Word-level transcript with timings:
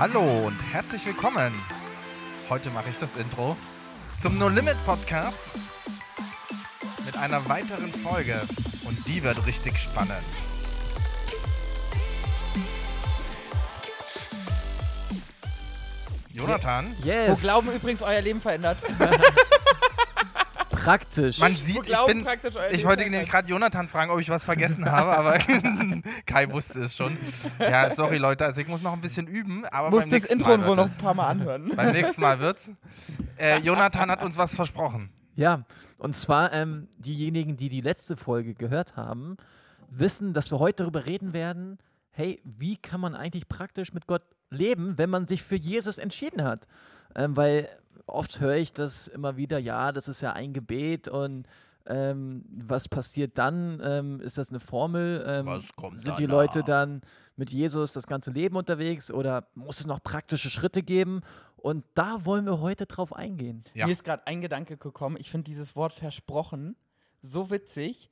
Hallo 0.00 0.46
und 0.46 0.58
herzlich 0.72 1.04
willkommen. 1.04 1.52
Heute 2.48 2.70
mache 2.70 2.88
ich 2.88 2.98
das 2.98 3.16
Intro 3.16 3.54
zum 4.22 4.38
No 4.38 4.48
Limit 4.48 4.82
Podcast 4.86 5.46
mit 7.04 7.18
einer 7.18 7.46
weiteren 7.50 7.92
Folge 7.92 8.40
und 8.86 9.06
die 9.06 9.22
wird 9.22 9.44
richtig 9.44 9.76
spannend. 9.76 10.24
Jonathan, 16.32 16.96
Yes. 17.04 17.28
Wo 17.32 17.34
Glauben 17.34 17.70
übrigens 17.70 18.00
euer 18.00 18.22
Leben 18.22 18.40
verändert. 18.40 18.78
praktisch. 20.84 21.38
man 21.38 21.54
sieht, 21.54 21.88
ich 21.88 22.06
bin, 22.06 22.24
praktisch 22.24 22.54
euer 22.56 22.70
ich 22.70 22.84
wollte 22.84 23.08
gerade 23.08 23.48
Jonathan 23.48 23.88
fragen, 23.88 24.10
ob 24.10 24.20
ich 24.20 24.28
was 24.28 24.44
vergessen 24.44 24.90
habe, 24.90 25.16
aber 25.16 25.38
Kai 26.26 26.50
wusste 26.50 26.80
es 26.80 26.94
schon. 26.94 27.16
Ja, 27.58 27.90
sorry 27.90 28.18
Leute, 28.18 28.44
also 28.44 28.60
ich 28.60 28.68
muss 28.68 28.82
noch 28.82 28.92
ein 28.92 29.00
bisschen 29.00 29.26
üben, 29.26 29.64
aber 29.66 29.90
Muss 29.90 30.00
beim 30.00 30.10
das 30.10 30.20
nächsten 30.20 30.32
Intro 30.34 30.48
Mal 30.48 30.60
wohl 30.60 30.76
wird 30.76 30.76
noch 30.78 30.86
ein 30.86 30.98
paar 30.98 31.14
Mal 31.14 31.28
anhören. 31.28 31.72
Beim 31.76 31.92
nächsten 31.92 32.20
Mal 32.20 32.40
wird's. 32.40 32.70
Äh, 33.36 33.58
Jonathan 33.60 34.10
hat 34.10 34.22
uns 34.22 34.36
was 34.36 34.54
versprochen. 34.54 35.10
Ja, 35.34 35.64
und 35.98 36.14
zwar 36.16 36.52
ähm, 36.52 36.88
diejenigen, 36.98 37.56
die 37.56 37.68
die 37.68 37.80
letzte 37.80 38.16
Folge 38.16 38.54
gehört 38.54 38.96
haben, 38.96 39.36
wissen, 39.88 40.34
dass 40.34 40.50
wir 40.50 40.58
heute 40.58 40.84
darüber 40.84 41.06
reden 41.06 41.32
werden, 41.32 41.78
hey, 42.10 42.40
wie 42.44 42.76
kann 42.76 43.00
man 43.00 43.14
eigentlich 43.14 43.48
praktisch 43.48 43.92
mit 43.92 44.06
Gott 44.06 44.22
leben, 44.50 44.98
wenn 44.98 45.10
man 45.10 45.26
sich 45.26 45.42
für 45.42 45.56
Jesus 45.56 45.98
entschieden 45.98 46.44
hat? 46.44 46.66
Ähm, 47.14 47.36
weil 47.36 47.68
oft 48.06 48.40
höre 48.40 48.56
ich 48.56 48.72
das 48.72 49.08
immer 49.08 49.36
wieder, 49.36 49.58
ja, 49.58 49.92
das 49.92 50.08
ist 50.08 50.20
ja 50.20 50.32
ein 50.32 50.52
Gebet 50.52 51.08
und 51.08 51.46
ähm, 51.86 52.44
was 52.50 52.88
passiert 52.88 53.38
dann? 53.38 53.80
Ähm, 53.82 54.20
ist 54.20 54.38
das 54.38 54.50
eine 54.50 54.60
Formel? 54.60 55.24
Ähm, 55.26 55.46
Was 55.46 55.74
kommt 55.74 55.98
sind 55.98 56.18
die? 56.18 56.26
Leute 56.26 56.62
dann 56.62 57.00
mit 57.36 57.50
Jesus 57.50 57.92
das 57.92 58.06
ganze 58.06 58.30
Leben 58.30 58.56
unterwegs 58.56 59.10
oder 59.10 59.48
muss 59.54 59.80
es 59.80 59.86
noch 59.86 60.02
praktische 60.02 60.50
Schritte 60.50 60.82
geben? 60.82 61.22
Und 61.56 61.84
da 61.94 62.24
wollen 62.24 62.46
wir 62.46 62.60
heute 62.60 62.86
drauf 62.86 63.14
eingehen. 63.14 63.64
Ja. 63.74 63.86
Mir 63.86 63.92
ist 63.92 64.04
gerade 64.04 64.26
ein 64.26 64.40
Gedanke 64.40 64.76
gekommen. 64.76 65.16
Ich 65.18 65.30
finde 65.30 65.44
dieses 65.44 65.74
Wort 65.74 65.92
versprochen 65.92 66.76
so 67.22 67.50
witzig, 67.50 68.10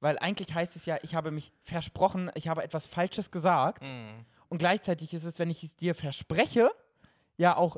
weil 0.00 0.18
eigentlich 0.18 0.54
heißt 0.54 0.76
es 0.76 0.86
ja, 0.86 0.98
ich 1.02 1.14
habe 1.14 1.30
mich 1.30 1.52
versprochen, 1.62 2.30
ich 2.34 2.48
habe 2.48 2.62
etwas 2.62 2.86
Falsches 2.86 3.30
gesagt. 3.30 3.88
Mhm. 3.88 4.24
Und 4.48 4.58
gleichzeitig 4.58 5.14
ist 5.14 5.24
es, 5.24 5.38
wenn 5.38 5.50
ich 5.50 5.62
es 5.62 5.76
dir 5.76 5.94
verspreche, 5.94 6.70
ja 7.36 7.56
auch, 7.56 7.76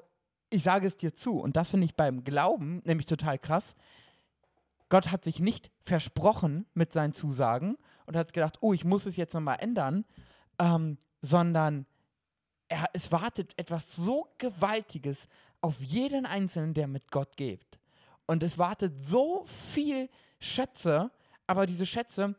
ich 0.52 0.62
sage 0.62 0.86
es 0.86 0.96
dir 0.96 1.14
zu. 1.14 1.38
Und 1.38 1.56
das 1.56 1.70
finde 1.70 1.86
ich 1.86 1.94
beim 1.94 2.24
Glauben 2.24 2.82
nämlich 2.84 3.06
total 3.06 3.38
krass. 3.38 3.74
Gott 4.88 5.10
hat 5.10 5.24
sich 5.24 5.40
nicht 5.40 5.70
versprochen 5.84 6.66
mit 6.74 6.92
seinen 6.92 7.14
Zusagen 7.14 7.78
und 8.04 8.16
hat 8.16 8.34
gedacht, 8.34 8.58
oh, 8.60 8.74
ich 8.74 8.84
muss 8.84 9.06
es 9.06 9.16
jetzt 9.16 9.32
nochmal 9.32 9.56
ändern, 9.60 10.04
ähm, 10.58 10.98
sondern 11.22 11.86
er, 12.68 12.86
es 12.92 13.10
wartet 13.10 13.58
etwas 13.58 13.96
so 13.96 14.28
Gewaltiges 14.36 15.28
auf 15.62 15.80
jeden 15.80 16.26
Einzelnen, 16.26 16.74
der 16.74 16.88
mit 16.88 17.10
Gott 17.10 17.36
geht. 17.36 17.78
Und 18.26 18.42
es 18.42 18.58
wartet 18.58 18.92
so 19.06 19.46
viel 19.72 20.10
Schätze, 20.40 21.10
aber 21.46 21.66
diese 21.66 21.86
Schätze, 21.86 22.34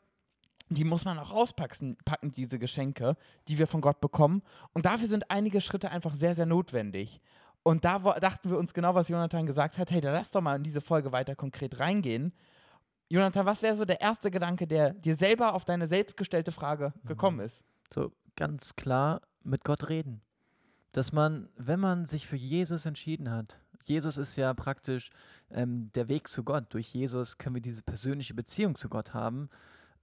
die 0.70 0.84
muss 0.84 1.06
man 1.06 1.18
auch 1.18 1.32
rauspacken, 1.32 1.98
packen, 2.06 2.32
diese 2.32 2.60
Geschenke, 2.60 3.16
die 3.48 3.58
wir 3.58 3.68
von 3.68 3.82
Gott 3.82 4.00
bekommen. 4.00 4.44
Und 4.74 4.86
dafür 4.86 5.08
sind 5.08 5.32
einige 5.32 5.62
Schritte 5.62 5.90
einfach 5.90 6.14
sehr, 6.14 6.36
sehr 6.36 6.46
notwendig. 6.46 7.20
Und 7.64 7.86
da 7.86 8.00
dachten 8.20 8.50
wir 8.50 8.58
uns 8.58 8.74
genau, 8.74 8.94
was 8.94 9.08
Jonathan 9.08 9.46
gesagt 9.46 9.78
hat, 9.78 9.90
hey, 9.90 10.02
da 10.02 10.12
lass 10.12 10.32
doch 10.32 10.42
mal 10.42 10.58
in 10.58 10.64
diese 10.64 10.82
Folge 10.82 11.12
weiter 11.12 11.36
konkret 11.36 11.80
reingehen. 11.80 12.34
Jonathan, 13.08 13.46
was 13.46 13.62
wäre 13.62 13.76
so 13.76 13.86
der 13.86 14.02
erste 14.02 14.32
Gedanke, 14.32 14.68
der 14.68 14.94
dir 14.94 15.16
selber 15.16 15.54
auf 15.54 15.66
deine 15.66 15.88
selbstgestellte 15.88 16.52
Frage 16.52 16.94
gekommen 17.06 17.40
ist? 17.40 17.64
So 17.94 18.12
ganz 18.36 18.76
klar 18.76 19.22
mit 19.44 19.64
Gott 19.64 19.88
reden. 19.90 20.22
Dass 20.92 21.12
man, 21.12 21.50
wenn 21.56 21.80
man 21.80 22.06
sich 22.06 22.28
für 22.28 22.36
Jesus 22.36 22.86
entschieden 22.86 23.32
hat, 23.32 23.60
Jesus 23.84 24.18
ist 24.18 24.36
ja 24.36 24.54
praktisch 24.54 25.10
ähm, 25.52 25.92
der 25.94 26.08
Weg 26.08 26.28
zu 26.28 26.44
Gott. 26.44 26.66
Durch 26.70 26.94
Jesus 26.94 27.38
können 27.38 27.56
wir 27.56 27.62
diese 27.62 27.84
persönliche 27.84 28.34
Beziehung 28.34 28.76
zu 28.76 28.90
Gott 28.90 29.14
haben, 29.14 29.50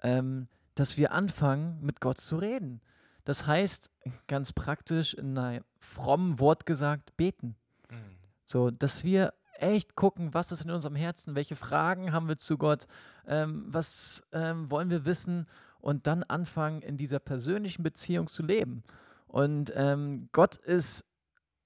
ähm, 0.02 0.48
dass 0.74 0.96
wir 0.96 1.12
anfangen, 1.12 1.78
mit 1.80 2.00
Gott 2.00 2.18
zu 2.18 2.36
reden. 2.36 2.80
Das 3.24 3.46
heißt, 3.46 3.90
ganz 4.28 4.52
praktisch 4.52 5.14
in 5.14 5.36
einem 5.36 5.64
frommen 5.80 6.38
Wort 6.38 6.66
gesagt, 6.66 7.16
beten. 7.16 7.56
Mhm. 7.90 8.16
So, 8.44 8.70
dass 8.70 9.04
wir 9.04 9.34
echt 9.54 9.94
gucken, 9.94 10.32
was 10.32 10.52
ist 10.52 10.62
in 10.62 10.70
unserem 10.70 10.94
Herzen, 10.96 11.34
welche 11.34 11.56
Fragen 11.56 12.12
haben 12.12 12.28
wir 12.28 12.38
zu 12.38 12.56
Gott, 12.56 12.86
ähm, 13.26 13.64
was 13.68 14.22
ähm, 14.32 14.70
wollen 14.70 14.90
wir 14.90 15.04
wissen 15.04 15.46
und 15.80 16.06
dann 16.06 16.22
anfangen, 16.24 16.82
in 16.82 16.96
dieser 16.96 17.18
persönlichen 17.18 17.82
Beziehung 17.82 18.26
zu 18.26 18.42
leben. 18.42 18.82
Und 19.26 19.72
ähm, 19.76 20.28
Gott 20.32 20.56
ist 20.56 21.04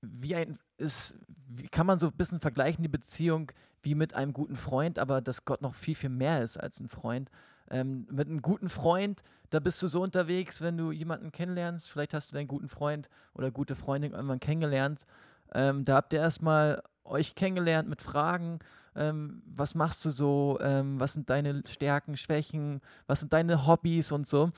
wie 0.02 0.34
ein, 0.34 0.58
ist, 0.76 1.16
wie 1.48 1.68
kann 1.68 1.86
man 1.86 1.98
so 1.98 2.08
ein 2.08 2.16
bisschen 2.16 2.40
vergleichen, 2.40 2.82
die 2.82 2.88
Beziehung 2.88 3.50
wie 3.82 3.94
mit 3.94 4.14
einem 4.14 4.32
guten 4.32 4.56
Freund, 4.56 4.98
aber 4.98 5.20
dass 5.20 5.44
Gott 5.44 5.62
noch 5.62 5.74
viel, 5.74 5.94
viel 5.94 6.10
mehr 6.10 6.42
ist 6.42 6.56
als 6.56 6.80
ein 6.80 6.88
Freund. 6.88 7.30
Ähm, 7.70 8.06
mit 8.10 8.28
einem 8.28 8.42
guten 8.42 8.68
Freund, 8.68 9.22
da 9.50 9.60
bist 9.60 9.82
du 9.82 9.88
so 9.88 10.02
unterwegs, 10.02 10.60
wenn 10.60 10.76
du 10.76 10.92
jemanden 10.92 11.32
kennenlernst, 11.32 11.90
vielleicht 11.90 12.14
hast 12.14 12.30
du 12.30 12.36
deinen 12.36 12.48
guten 12.48 12.68
Freund 12.68 13.08
oder 13.34 13.50
gute 13.50 13.74
Freundin 13.74 14.12
irgendwann 14.12 14.40
kennengelernt, 14.40 15.06
ähm, 15.52 15.84
da 15.84 15.96
habt 15.96 16.12
ihr 16.12 16.20
erstmal 16.20 16.82
euch 17.04 17.34
kennengelernt 17.34 17.88
mit 17.88 18.02
Fragen, 18.02 18.58
ähm, 18.96 19.42
was 19.46 19.74
machst 19.74 20.04
du 20.04 20.10
so, 20.10 20.58
ähm, 20.60 21.00
was 21.00 21.14
sind 21.14 21.30
deine 21.30 21.62
Stärken, 21.66 22.16
Schwächen, 22.16 22.80
was 23.06 23.20
sind 23.20 23.32
deine 23.32 23.66
Hobbys 23.66 24.12
und 24.12 24.26
so. 24.26 24.50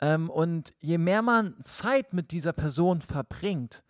Ähm, 0.00 0.30
und 0.30 0.72
je 0.80 0.98
mehr 0.98 1.22
man 1.22 1.54
Zeit 1.62 2.12
mit 2.12 2.32
dieser 2.32 2.52
Person 2.52 3.00
verbringt 3.00 3.82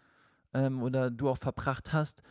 ähm, 0.53 0.83
oder 0.83 1.11
du 1.11 1.29
auch 1.29 1.39
verbracht 1.39 1.93
hast, 1.93 2.23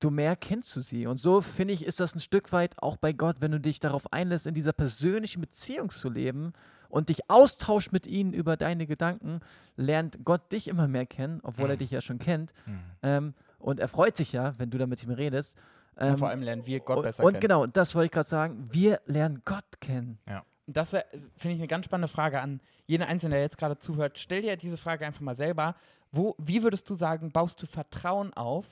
desto 0.00 0.10
mehr 0.10 0.34
kennst 0.34 0.74
du 0.74 0.80
sie. 0.80 1.06
Und 1.06 1.20
so 1.20 1.42
finde 1.42 1.74
ich, 1.74 1.84
ist 1.84 2.00
das 2.00 2.14
ein 2.14 2.20
Stück 2.20 2.52
weit 2.52 2.74
auch 2.82 2.96
bei 2.96 3.12
Gott, 3.12 3.42
wenn 3.42 3.50
du 3.52 3.60
dich 3.60 3.80
darauf 3.80 4.10
einlässt, 4.14 4.46
in 4.46 4.54
dieser 4.54 4.72
persönlichen 4.72 5.42
Beziehung 5.42 5.90
zu 5.90 6.08
leben 6.08 6.54
und 6.88 7.10
dich 7.10 7.28
austauscht 7.30 7.92
mit 7.92 8.06
ihnen 8.06 8.32
über 8.32 8.56
deine 8.56 8.86
Gedanken, 8.86 9.40
lernt 9.76 10.24
Gott 10.24 10.50
dich 10.52 10.68
immer 10.68 10.88
mehr 10.88 11.04
kennen, 11.04 11.40
obwohl 11.42 11.68
er 11.68 11.74
Mhm. 11.74 11.80
dich 11.80 11.90
ja 11.90 12.00
schon 12.00 12.18
kennt. 12.18 12.54
Mhm. 12.64 12.80
Ähm, 13.02 13.34
und 13.58 13.78
er 13.78 13.88
freut 13.88 14.16
sich 14.16 14.32
ja, 14.32 14.54
wenn 14.56 14.70
du 14.70 14.78
da 14.78 14.86
mit 14.86 15.02
ihm 15.02 15.10
redest. 15.10 15.58
Und 15.96 16.06
Ähm, 16.06 16.16
vor 16.16 16.30
allem 16.30 16.40
lernen 16.40 16.64
wir 16.64 16.80
Gott 16.80 16.96
und, 16.96 17.02
besser 17.02 17.22
und 17.22 17.32
kennen. 17.32 17.40
genau, 17.42 17.66
das 17.66 17.94
wollte 17.94 18.06
ich 18.06 18.12
gerade 18.12 18.26
sagen. 18.28 18.68
Wir 18.72 19.02
lernen 19.04 19.42
Gott 19.44 19.80
kennen. 19.82 20.18
Und 20.66 20.76
das 20.78 20.90
finde 20.92 21.54
ich 21.56 21.58
eine 21.60 21.66
ganz 21.68 21.84
spannende 21.84 22.08
Frage 22.08 22.40
an 22.40 22.60
jeden 22.86 23.02
Einzelnen, 23.02 23.32
der 23.32 23.42
jetzt 23.42 23.58
gerade 23.58 23.78
zuhört. 23.78 24.18
Stell 24.18 24.40
dir 24.40 24.56
diese 24.56 24.78
Frage 24.78 25.04
einfach 25.04 25.20
mal 25.20 25.36
selber. 25.36 25.74
Wo, 26.10 26.34
wie 26.38 26.62
würdest 26.62 26.88
du 26.88 26.94
sagen, 26.94 27.30
baust 27.32 27.60
du 27.62 27.66
Vertrauen 27.66 28.32
auf 28.32 28.64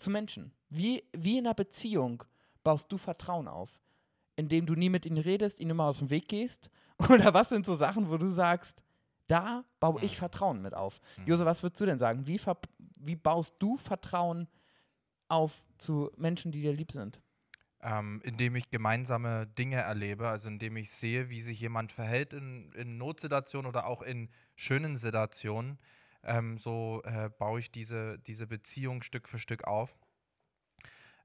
zu 0.00 0.10
Menschen? 0.10 0.52
Wie, 0.68 1.04
wie 1.12 1.38
in 1.38 1.46
einer 1.46 1.54
Beziehung 1.54 2.24
baust 2.62 2.90
du 2.92 2.98
Vertrauen 2.98 3.48
auf? 3.48 3.80
Indem 4.36 4.66
du 4.66 4.74
nie 4.74 4.88
mit 4.88 5.04
ihnen 5.04 5.18
redest, 5.18 5.60
ihnen 5.60 5.72
immer 5.72 5.84
aus 5.84 5.98
dem 5.98 6.10
Weg 6.10 6.28
gehst? 6.28 6.70
Oder 7.10 7.34
was 7.34 7.48
sind 7.50 7.66
so 7.66 7.76
Sachen, 7.76 8.08
wo 8.10 8.16
du 8.16 8.30
sagst, 8.30 8.82
da 9.26 9.64
baue 9.78 10.00
ich 10.02 10.12
Mhm. 10.12 10.16
Vertrauen 10.16 10.62
mit 10.62 10.74
auf? 10.74 11.00
Mhm. 11.18 11.26
Jose, 11.26 11.44
was 11.44 11.62
würdest 11.62 11.80
du 11.80 11.86
denn 11.86 11.98
sagen? 11.98 12.26
Wie, 12.26 12.40
wie 12.96 13.16
baust 13.16 13.54
du 13.58 13.76
Vertrauen 13.76 14.48
auf 15.28 15.52
zu 15.78 16.10
Menschen, 16.16 16.52
die 16.52 16.62
dir 16.62 16.72
lieb 16.72 16.92
sind? 16.92 17.20
Ähm, 17.82 18.20
indem 18.24 18.56
ich 18.56 18.68
gemeinsame 18.70 19.46
Dinge 19.46 19.76
erlebe, 19.76 20.28
also 20.28 20.48
indem 20.48 20.76
ich 20.76 20.90
sehe, 20.90 21.30
wie 21.30 21.40
sich 21.40 21.60
jemand 21.60 21.92
verhält 21.92 22.34
in, 22.34 22.72
in 22.72 22.98
Notsituationen 22.98 23.68
oder 23.68 23.86
auch 23.86 24.02
in 24.02 24.28
schönen 24.54 24.98
Situationen, 24.98 25.78
ähm, 26.22 26.58
so 26.58 27.02
äh, 27.04 27.30
baue 27.38 27.60
ich 27.60 27.70
diese, 27.70 28.18
diese 28.18 28.46
Beziehung 28.46 29.02
Stück 29.02 29.28
für 29.28 29.38
Stück 29.38 29.64
auf. 29.64 29.94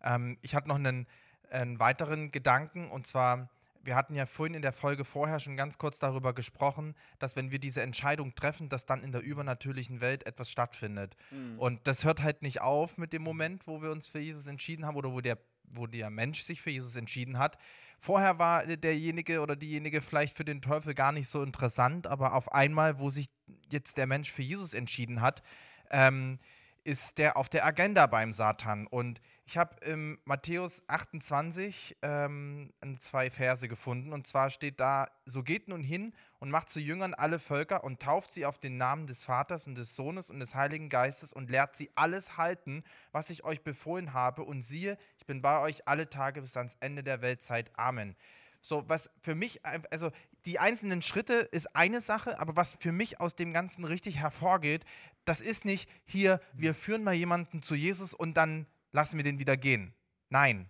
Ähm, 0.04 0.38
ich 0.42 0.56
hatte 0.56 0.68
noch 0.68 0.76
einen, 0.76 1.08
einen 1.50 1.80
weiteren 1.80 2.32
Gedanken 2.32 2.90
und 2.90 3.06
zwar, 3.06 3.50
wir 3.84 3.96
hatten 3.96 4.16
ja 4.16 4.26
vorhin 4.26 4.56
in 4.56 4.62
der 4.62 4.74
Folge 4.74 5.06
vorher 5.06 5.40
schon 5.40 5.58
ganz 5.58 5.78
kurz 5.78 6.00
darüber 6.00 6.34
gesprochen, 6.34 6.96
dass 7.20 7.36
wenn 7.36 7.52
wir 7.52 7.60
diese 7.60 7.82
Entscheidung 7.82 8.34
treffen, 8.36 8.70
dass 8.70 8.86
dann 8.86 9.04
in 9.04 9.12
der 9.12 9.22
übernatürlichen 9.22 10.02
Welt 10.02 10.26
etwas 10.26 10.50
stattfindet. 10.50 11.16
Und 11.60 11.86
das 11.88 12.04
hört 12.04 12.22
halt 12.22 12.42
nicht 12.42 12.62
auf 12.62 12.98
mit 12.98 13.14
dem 13.14 13.22
Moment, 13.22 13.68
wo 13.68 13.82
wir 13.82 13.92
uns 13.92 14.08
für 14.08 14.20
Jesus 14.20 14.48
entschieden 14.48 14.86
haben 14.86 14.96
oder 14.96 15.12
wo 15.12 15.22
der, 15.22 15.38
wo 15.66 15.86
der 15.86 16.10
Mensch 16.10 16.42
sich 16.42 16.62
für 16.62 16.72
Jesus 16.72 16.96
entschieden 16.96 17.38
hat. 17.38 17.58
Vorher 18.00 18.40
war 18.40 18.66
derjenige 18.66 19.42
oder 19.42 19.56
diejenige 19.56 20.02
vielleicht 20.02 20.38
für 20.38 20.46
den 20.46 20.62
Teufel 20.62 20.94
gar 20.94 21.12
nicht 21.12 21.30
so 21.30 21.42
interessant, 21.42 22.08
aber 22.08 22.34
auf 22.34 22.54
einmal, 22.54 23.00
wo 23.00 23.10
sich 23.10 23.30
jetzt 23.70 23.98
der 23.98 24.08
Mensch 24.08 24.32
für 24.32 24.44
Jesus 24.44 24.74
entschieden 24.74 25.22
hat, 25.22 25.44
ähm, 25.90 26.40
ist 26.86 27.18
der 27.18 27.36
auf 27.36 27.50
der 27.50 27.66
Agenda 27.66 28.06
beim 28.06 28.32
Satan. 28.34 28.86
Und 28.86 29.20
ich 29.48 29.58
habe 29.58 29.84
im 29.84 30.20
Matthäus 30.24 30.84
28 30.88 31.98
ähm, 32.04 32.72
zwei 33.00 33.32
Verse 33.32 33.68
gefunden. 33.68 34.14
Und 34.14 34.28
zwar 34.28 34.52
steht 34.52 34.80
da, 34.80 35.08
so 35.26 35.42
geht 35.42 35.68
nun 35.68 35.82
hin 35.82 36.14
und 36.40 36.52
macht 36.52 36.70
zu 36.70 36.80
Jüngern 36.80 37.16
alle 37.16 37.40
Völker 37.40 37.84
und 37.84 38.02
tauft 38.02 38.32
sie 38.32 38.46
auf 38.46 38.60
den 38.60 38.78
Namen 38.78 39.08
des 39.08 39.24
Vaters 39.24 39.66
und 39.66 39.76
des 39.76 39.96
Sohnes 39.96 40.30
und 40.30 40.40
des 40.40 40.54
Heiligen 40.54 40.90
Geistes 40.90 41.34
und 41.34 41.50
lehrt 41.50 41.76
sie 41.76 41.90
alles 41.96 42.38
halten, 42.38 42.84
was 43.12 43.32
ich 43.32 43.44
euch 43.44 43.64
befohlen 43.64 44.14
habe. 44.14 44.44
Und 44.44 44.62
siehe, 44.62 45.00
ich 45.26 45.28
bin 45.28 45.42
bei 45.42 45.60
euch 45.60 45.88
alle 45.88 46.08
Tage 46.08 46.44
bis 46.44 46.56
ans 46.56 46.78
Ende 46.82 47.02
der 47.02 47.24
Weltzeit. 47.24 47.72
Amen. 47.80 48.16
So, 48.62 48.88
was 48.88 49.10
für 49.24 49.34
mich, 49.34 49.66
also 49.90 50.12
die 50.46 50.60
einzelnen 50.60 51.02
Schritte 51.02 51.34
ist 51.34 51.76
eine 51.76 52.00
Sache, 52.00 52.40
aber 52.40 52.56
was 52.56 52.78
für 52.80 52.92
mich 52.92 53.20
aus 53.20 53.36
dem 53.36 53.52
Ganzen 53.52 53.86
richtig 53.86 54.20
hervorgeht, 54.20 54.86
das 55.26 55.42
ist 55.42 55.66
nicht 55.66 55.90
hier, 56.06 56.40
wir 56.54 56.76
führen 56.76 57.04
mal 57.04 57.16
jemanden 57.16 57.64
zu 57.64 57.74
Jesus 57.74 58.14
und 58.14 58.38
dann 58.38 58.68
lassen 58.92 59.18
wir 59.18 59.24
den 59.24 59.40
wieder 59.40 59.58
gehen. 59.58 59.96
Nein, 60.30 60.70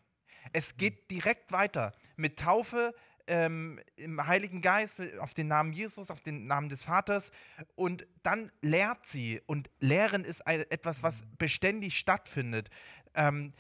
es 0.54 0.78
geht 0.78 1.12
direkt 1.12 1.52
weiter 1.52 1.92
mit 2.16 2.40
Taufe 2.40 2.96
ähm, 3.28 3.82
im 3.98 4.26
Heiligen 4.26 4.62
Geist, 4.62 5.02
auf 5.20 5.34
den 5.34 5.50
Namen 5.50 5.74
Jesus, 5.74 6.12
auf 6.12 6.22
den 6.22 6.48
Namen 6.48 6.70
des 6.70 6.86
Vaters 6.86 7.30
und 7.76 8.08
dann 8.24 8.54
lehrt 8.62 9.06
sie 9.06 9.42
und 9.48 9.70
Lehren 9.82 10.24
ist 10.24 10.48
etwas, 10.48 11.04
was 11.04 11.26
beständig 11.38 11.98
stattfindet. 11.98 12.70
Ähm, 13.16 13.54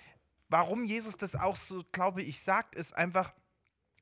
warum 0.50 0.86
Jesus 0.86 1.18
das 1.18 1.36
auch 1.36 1.56
so, 1.56 1.84
glaube 1.92 2.22
ich, 2.22 2.42
sagt, 2.42 2.76
ist 2.76 2.96
einfach, 2.96 3.34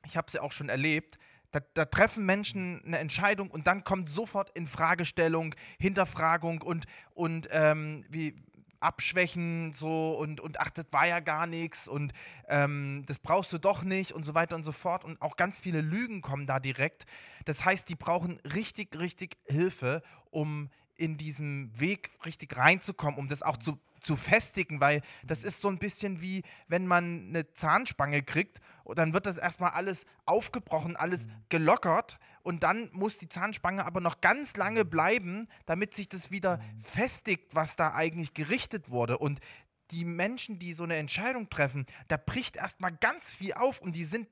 ich 0.06 0.18
habe 0.18 0.28
es 0.28 0.34
ja 0.34 0.42
auch 0.42 0.52
schon 0.52 0.70
erlebt, 0.70 1.18
da, 1.52 1.60
da, 1.76 1.86
treffen 1.86 2.26
Menschen 2.26 2.82
eine 2.84 2.98
Entscheidung 2.98 3.52
und 3.52 3.68
dann 3.68 3.84
kommt 3.84 4.10
sofort 4.10 4.50
in 4.58 4.66
Fragestellung, 4.66 5.54
Hinterfragung 5.78 6.64
und, 6.64 6.86
und 7.14 7.48
ähm, 7.52 8.04
wie, 8.10 8.44
abschwächen 8.84 9.74
so 9.74 10.12
und, 10.12 10.42
und 10.42 10.60
ach, 10.60 10.70
das 10.70 10.86
war 10.92 11.08
ja 11.08 11.20
gar 11.22 11.48
nichts 11.48 11.88
und 11.88 12.14
ähm, 12.48 13.04
das 13.08 13.18
brauchst 13.18 13.52
du 13.54 13.58
doch 13.58 13.84
nicht 13.84 14.12
und 14.12 14.24
so 14.24 14.36
weiter 14.36 14.56
und 14.56 14.64
so 14.64 14.72
fort. 14.72 15.04
Und 15.04 15.22
auch 15.22 15.38
ganz 15.38 15.60
viele 15.60 15.82
Lügen 15.82 16.22
kommen 16.22 16.46
da 16.46 16.60
direkt. 16.60 17.06
Das 17.46 17.66
heißt, 17.66 17.88
die 17.90 17.96
brauchen 17.96 18.40
richtig, 18.54 19.00
richtig 19.00 19.38
Hilfe, 19.46 20.04
um 20.30 20.70
in 20.96 21.18
diesem 21.18 21.72
Weg 21.80 22.12
richtig 22.26 22.56
reinzukommen, 22.56 23.18
um 23.18 23.28
das 23.28 23.42
auch 23.42 23.58
zu 23.58 23.80
zu 24.04 24.16
festigen, 24.16 24.80
weil 24.80 25.02
das 25.24 25.44
ist 25.44 25.62
so 25.62 25.70
ein 25.70 25.80
bisschen 25.80 26.22
wie, 26.22 26.44
wenn 26.68 26.86
man 26.86 27.28
eine 27.30 27.52
Zahnspange 27.54 28.22
kriegt 28.22 28.60
und 28.84 28.98
dann 28.98 29.14
wird 29.14 29.26
das 29.26 29.38
erstmal 29.38 29.72
alles 29.72 30.06
aufgebrochen, 30.26 30.96
alles 30.96 31.26
mhm. 31.26 31.32
gelockert 31.50 32.20
und 32.44 32.64
dann 32.64 32.90
muss 32.94 33.18
die 33.18 33.30
Zahnspange 33.30 33.86
aber 33.86 34.02
noch 34.02 34.22
ganz 34.22 34.56
lange 34.58 34.86
bleiben, 34.86 35.48
damit 35.66 35.96
sich 35.96 36.10
das 36.10 36.32
wieder 36.32 36.58
mhm. 36.58 36.82
festigt, 36.82 37.56
was 37.56 37.76
da 37.76 37.94
eigentlich 37.94 38.34
gerichtet 38.34 38.90
wurde. 38.90 39.18
Und 39.18 39.40
die 39.94 40.06
Menschen, 40.06 40.60
die 40.60 40.74
so 40.74 40.84
eine 40.84 40.96
Entscheidung 40.96 41.50
treffen, 41.50 41.86
da 42.08 42.18
bricht 42.18 42.56
erstmal 42.56 42.92
ganz 42.92 43.34
viel 43.34 43.54
auf 43.54 43.80
und 43.80 43.96
die 43.96 44.06
sind 44.06 44.28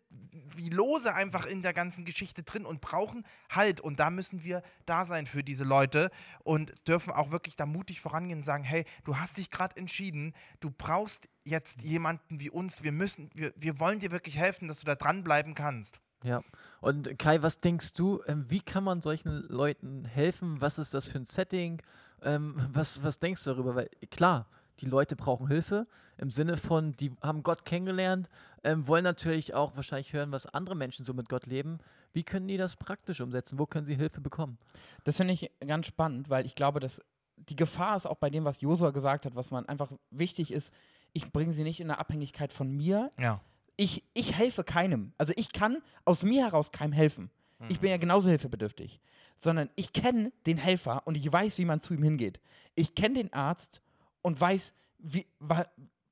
wie 0.55 0.69
lose 0.69 1.13
einfach 1.13 1.45
in 1.45 1.61
der 1.61 1.73
ganzen 1.73 2.03
Geschichte 2.03 2.43
drin 2.43 2.65
und 2.65 2.81
brauchen 2.81 3.25
Halt. 3.49 3.79
Und 3.79 3.99
da 3.99 4.09
müssen 4.09 4.43
wir 4.43 4.63
da 4.85 5.05
sein 5.05 5.25
für 5.25 5.43
diese 5.43 5.63
Leute 5.63 6.11
und 6.43 6.73
dürfen 6.87 7.13
auch 7.13 7.31
wirklich 7.31 7.55
da 7.55 7.65
mutig 7.65 8.01
vorangehen 8.01 8.39
und 8.39 8.43
sagen, 8.43 8.63
hey, 8.63 8.85
du 9.03 9.17
hast 9.17 9.37
dich 9.37 9.49
gerade 9.49 9.77
entschieden, 9.77 10.33
du 10.59 10.71
brauchst 10.71 11.29
jetzt 11.43 11.81
jemanden 11.81 12.39
wie 12.39 12.49
uns, 12.49 12.83
wir 12.83 12.91
müssen, 12.91 13.29
wir, 13.33 13.53
wir 13.55 13.79
wollen 13.79 13.99
dir 13.99 14.11
wirklich 14.11 14.37
helfen, 14.37 14.67
dass 14.67 14.79
du 14.79 14.85
da 14.85 14.95
dranbleiben 14.95 15.55
kannst. 15.55 15.99
Ja, 16.23 16.43
und 16.81 17.17
Kai, 17.17 17.41
was 17.41 17.61
denkst 17.61 17.93
du, 17.93 18.21
ähm, 18.27 18.45
wie 18.47 18.61
kann 18.61 18.83
man 18.83 19.01
solchen 19.01 19.43
Leuten 19.47 20.05
helfen? 20.05 20.61
Was 20.61 20.77
ist 20.77 20.93
das 20.93 21.07
für 21.07 21.17
ein 21.17 21.25
Setting? 21.25 21.81
Ähm, 22.21 22.69
was, 22.73 23.01
was 23.01 23.19
denkst 23.19 23.43
du 23.43 23.51
darüber? 23.51 23.75
Weil 23.75 23.89
klar, 24.11 24.47
die 24.79 24.85
Leute 24.85 25.15
brauchen 25.15 25.47
Hilfe 25.47 25.87
im 26.17 26.29
Sinne 26.29 26.57
von, 26.57 26.93
die 26.93 27.11
haben 27.21 27.43
Gott 27.43 27.65
kennengelernt, 27.65 28.29
ähm, 28.63 28.87
wollen 28.87 29.03
natürlich 29.03 29.53
auch 29.53 29.75
wahrscheinlich 29.75 30.13
hören, 30.13 30.31
was 30.31 30.45
andere 30.45 30.75
Menschen 30.75 31.03
so 31.03 31.13
mit 31.13 31.29
Gott 31.29 31.45
leben. 31.45 31.79
Wie 32.13 32.23
können 32.23 32.47
die 32.47 32.57
das 32.57 32.75
praktisch 32.75 33.21
umsetzen? 33.21 33.57
Wo 33.57 33.65
können 33.65 33.85
sie 33.85 33.95
Hilfe 33.95 34.21
bekommen? 34.21 34.57
Das 35.03 35.17
finde 35.17 35.33
ich 35.33 35.51
ganz 35.65 35.87
spannend, 35.87 36.29
weil 36.29 36.45
ich 36.45 36.55
glaube, 36.55 36.79
dass 36.79 37.01
die 37.37 37.55
Gefahr 37.55 37.97
ist 37.97 38.05
auch 38.05 38.17
bei 38.17 38.29
dem, 38.29 38.45
was 38.45 38.61
Josua 38.61 38.91
gesagt 38.91 39.25
hat, 39.25 39.35
was 39.35 39.51
man 39.51 39.67
einfach 39.67 39.91
wichtig 40.11 40.51
ist, 40.51 40.73
ich 41.13 41.31
bringe 41.31 41.53
sie 41.53 41.63
nicht 41.63 41.79
in 41.79 41.89
eine 41.89 41.99
Abhängigkeit 41.99 42.53
von 42.53 42.69
mir. 42.69 43.09
Ja. 43.19 43.41
Ich, 43.77 44.03
ich 44.13 44.37
helfe 44.37 44.63
keinem. 44.63 45.13
Also 45.17 45.33
ich 45.35 45.51
kann 45.51 45.81
aus 46.05 46.23
mir 46.23 46.43
heraus 46.43 46.71
keinem 46.71 46.93
helfen. 46.93 47.31
Mhm. 47.59 47.67
Ich 47.69 47.79
bin 47.79 47.89
ja 47.89 47.97
genauso 47.97 48.29
hilfebedürftig. 48.29 48.99
Sondern 49.39 49.69
ich 49.75 49.91
kenne 49.91 50.31
den 50.45 50.57
Helfer 50.57 51.01
und 51.05 51.15
ich 51.15 51.31
weiß, 51.31 51.57
wie 51.57 51.65
man 51.65 51.81
zu 51.81 51.93
ihm 51.93 52.03
hingeht. 52.03 52.39
Ich 52.75 52.93
kenne 52.93 53.15
den 53.15 53.33
Arzt 53.33 53.81
und 54.21 54.39
weiß, 54.39 54.73
wie, 54.99 55.25
wa, 55.39 55.65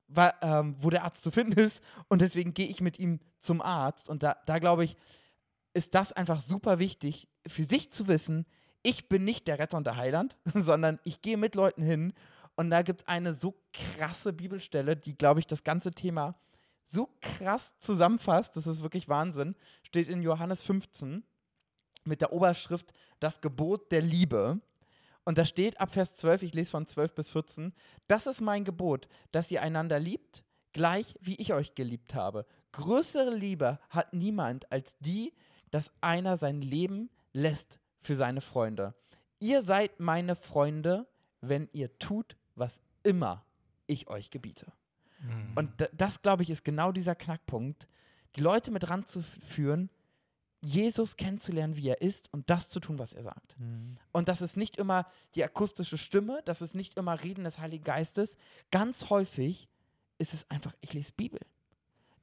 wa, 0.08 0.34
ähm, 0.42 0.76
wo 0.78 0.90
der 0.90 1.04
Arzt 1.04 1.22
zu 1.22 1.30
finden 1.30 1.58
ist. 1.58 1.82
Und 2.08 2.20
deswegen 2.20 2.54
gehe 2.54 2.66
ich 2.66 2.80
mit 2.80 2.98
ihm 2.98 3.20
zum 3.38 3.62
Arzt. 3.62 4.08
Und 4.08 4.22
da, 4.22 4.36
da 4.46 4.58
glaube 4.58 4.84
ich, 4.84 4.96
ist 5.72 5.94
das 5.94 6.12
einfach 6.12 6.42
super 6.42 6.78
wichtig, 6.78 7.28
für 7.46 7.64
sich 7.64 7.90
zu 7.90 8.08
wissen, 8.08 8.46
ich 8.82 9.08
bin 9.08 9.24
nicht 9.24 9.46
der 9.46 9.58
Retter 9.58 9.76
und 9.76 9.86
der 9.86 9.96
Heiland, 9.96 10.36
sondern 10.54 10.98
ich 11.04 11.20
gehe 11.20 11.36
mit 11.36 11.54
Leuten 11.54 11.82
hin. 11.82 12.12
Und 12.56 12.70
da 12.70 12.82
gibt 12.82 13.00
es 13.00 13.08
eine 13.08 13.34
so 13.34 13.54
krasse 13.72 14.32
Bibelstelle, 14.32 14.96
die, 14.96 15.16
glaube 15.16 15.40
ich, 15.40 15.46
das 15.46 15.64
ganze 15.64 15.92
Thema 15.92 16.34
so 16.86 17.08
krass 17.20 17.76
zusammenfasst. 17.78 18.56
Das 18.56 18.66
ist 18.66 18.82
wirklich 18.82 19.08
Wahnsinn. 19.08 19.54
Steht 19.82 20.08
in 20.08 20.22
Johannes 20.22 20.62
15 20.62 21.22
mit 22.04 22.20
der 22.20 22.32
Oberschrift 22.32 22.92
Das 23.20 23.40
Gebot 23.40 23.92
der 23.92 24.02
Liebe. 24.02 24.60
Und 25.30 25.38
da 25.38 25.44
steht 25.44 25.80
ab 25.80 25.92
Vers 25.92 26.12
12, 26.14 26.42
ich 26.42 26.54
lese 26.54 26.72
von 26.72 26.88
12 26.88 27.14
bis 27.14 27.30
14, 27.30 27.72
das 28.08 28.26
ist 28.26 28.40
mein 28.40 28.64
Gebot, 28.64 29.06
dass 29.30 29.48
ihr 29.52 29.62
einander 29.62 30.00
liebt, 30.00 30.42
gleich 30.72 31.14
wie 31.20 31.36
ich 31.36 31.52
euch 31.52 31.76
geliebt 31.76 32.16
habe. 32.16 32.44
Größere 32.72 33.32
Liebe 33.32 33.78
hat 33.90 34.12
niemand 34.12 34.72
als 34.72 34.98
die, 34.98 35.32
dass 35.70 35.92
einer 36.00 36.36
sein 36.36 36.62
Leben 36.62 37.10
lässt 37.32 37.78
für 38.00 38.16
seine 38.16 38.40
Freunde. 38.40 38.92
Ihr 39.38 39.62
seid 39.62 40.00
meine 40.00 40.34
Freunde, 40.34 41.06
wenn 41.40 41.68
ihr 41.72 41.96
tut, 42.00 42.36
was 42.56 42.82
immer 43.04 43.44
ich 43.86 44.08
euch 44.08 44.30
gebiete. 44.30 44.72
Mhm. 45.20 45.52
Und 45.54 45.88
das, 45.92 46.22
glaube 46.22 46.42
ich, 46.42 46.50
ist 46.50 46.64
genau 46.64 46.90
dieser 46.90 47.14
Knackpunkt, 47.14 47.86
die 48.34 48.40
Leute 48.40 48.72
mit 48.72 48.90
ranzuführen, 48.90 49.90
Jesus 50.62 51.16
kennenzulernen, 51.16 51.76
wie 51.76 51.88
er 51.88 52.02
ist 52.02 52.32
und 52.32 52.50
das 52.50 52.68
zu 52.68 52.80
tun, 52.80 52.98
was 52.98 53.12
er 53.14 53.22
sagt. 53.22 53.58
Mhm. 53.58 53.96
Und 54.12 54.28
das 54.28 54.42
ist 54.42 54.56
nicht 54.56 54.76
immer 54.76 55.06
die 55.34 55.42
akustische 55.42 55.96
Stimme, 55.96 56.42
das 56.44 56.60
ist 56.60 56.74
nicht 56.74 56.98
immer 56.98 57.22
Reden 57.22 57.44
des 57.44 57.58
Heiligen 57.58 57.84
Geistes. 57.84 58.36
Ganz 58.70 59.08
häufig 59.08 59.68
ist 60.18 60.34
es 60.34 60.50
einfach, 60.50 60.74
ich 60.80 60.92
lese 60.92 61.12
Bibel. 61.12 61.40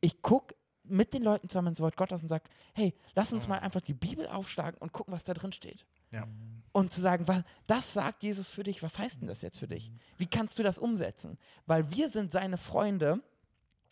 Ich 0.01 0.21
gucke 0.21 0.55
mit 0.83 1.13
den 1.13 1.23
Leuten 1.23 1.49
zusammen 1.49 1.69
ins 1.69 1.79
Wort 1.79 1.97
Gottes 1.97 2.21
und 2.21 2.29
sage, 2.29 2.45
hey, 2.73 2.93
lass 3.15 3.33
uns 3.33 3.45
mhm. 3.45 3.53
mal 3.53 3.59
einfach 3.59 3.81
die 3.81 3.93
Bibel 3.93 4.27
aufschlagen 4.27 4.79
und 4.79 4.93
gucken, 4.93 5.13
was 5.13 5.23
da 5.23 5.33
drin 5.33 5.51
steht. 5.51 5.85
Ja. 6.11 6.27
Und 6.71 6.93
zu 6.93 7.01
sagen, 7.01 7.27
was, 7.27 7.43
das 7.65 7.93
sagt 7.93 8.23
Jesus 8.23 8.51
für 8.51 8.63
dich, 8.63 8.83
was 8.83 8.97
heißt 8.97 9.19
denn 9.19 9.27
das 9.27 9.41
jetzt 9.41 9.59
für 9.59 9.67
dich? 9.67 9.89
Mhm. 9.89 9.99
Wie 10.17 10.27
kannst 10.27 10.59
du 10.59 10.63
das 10.63 10.77
umsetzen? 10.77 11.37
Weil 11.65 11.89
wir 11.91 12.09
sind 12.09 12.31
seine 12.31 12.57
Freunde, 12.57 13.21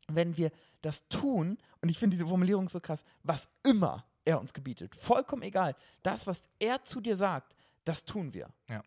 wenn 0.07 0.37
wir 0.37 0.51
das 0.81 1.07
tun, 1.09 1.57
und 1.81 1.89
ich 1.89 1.97
finde 1.97 2.15
diese 2.15 2.27
Formulierung 2.27 2.69
so 2.69 2.79
krass, 2.79 3.03
was 3.23 3.49
immer 3.63 4.05
er 4.25 4.39
uns 4.39 4.53
gebietet. 4.53 4.95
Vollkommen 4.95 5.43
egal. 5.43 5.75
Das, 6.03 6.27
was 6.27 6.41
er 6.59 6.83
zu 6.83 6.99
dir 6.99 7.15
sagt, 7.15 7.55
das 7.85 8.03
tun 8.03 8.33
wir. 8.33 8.49
Ja. 8.67 8.83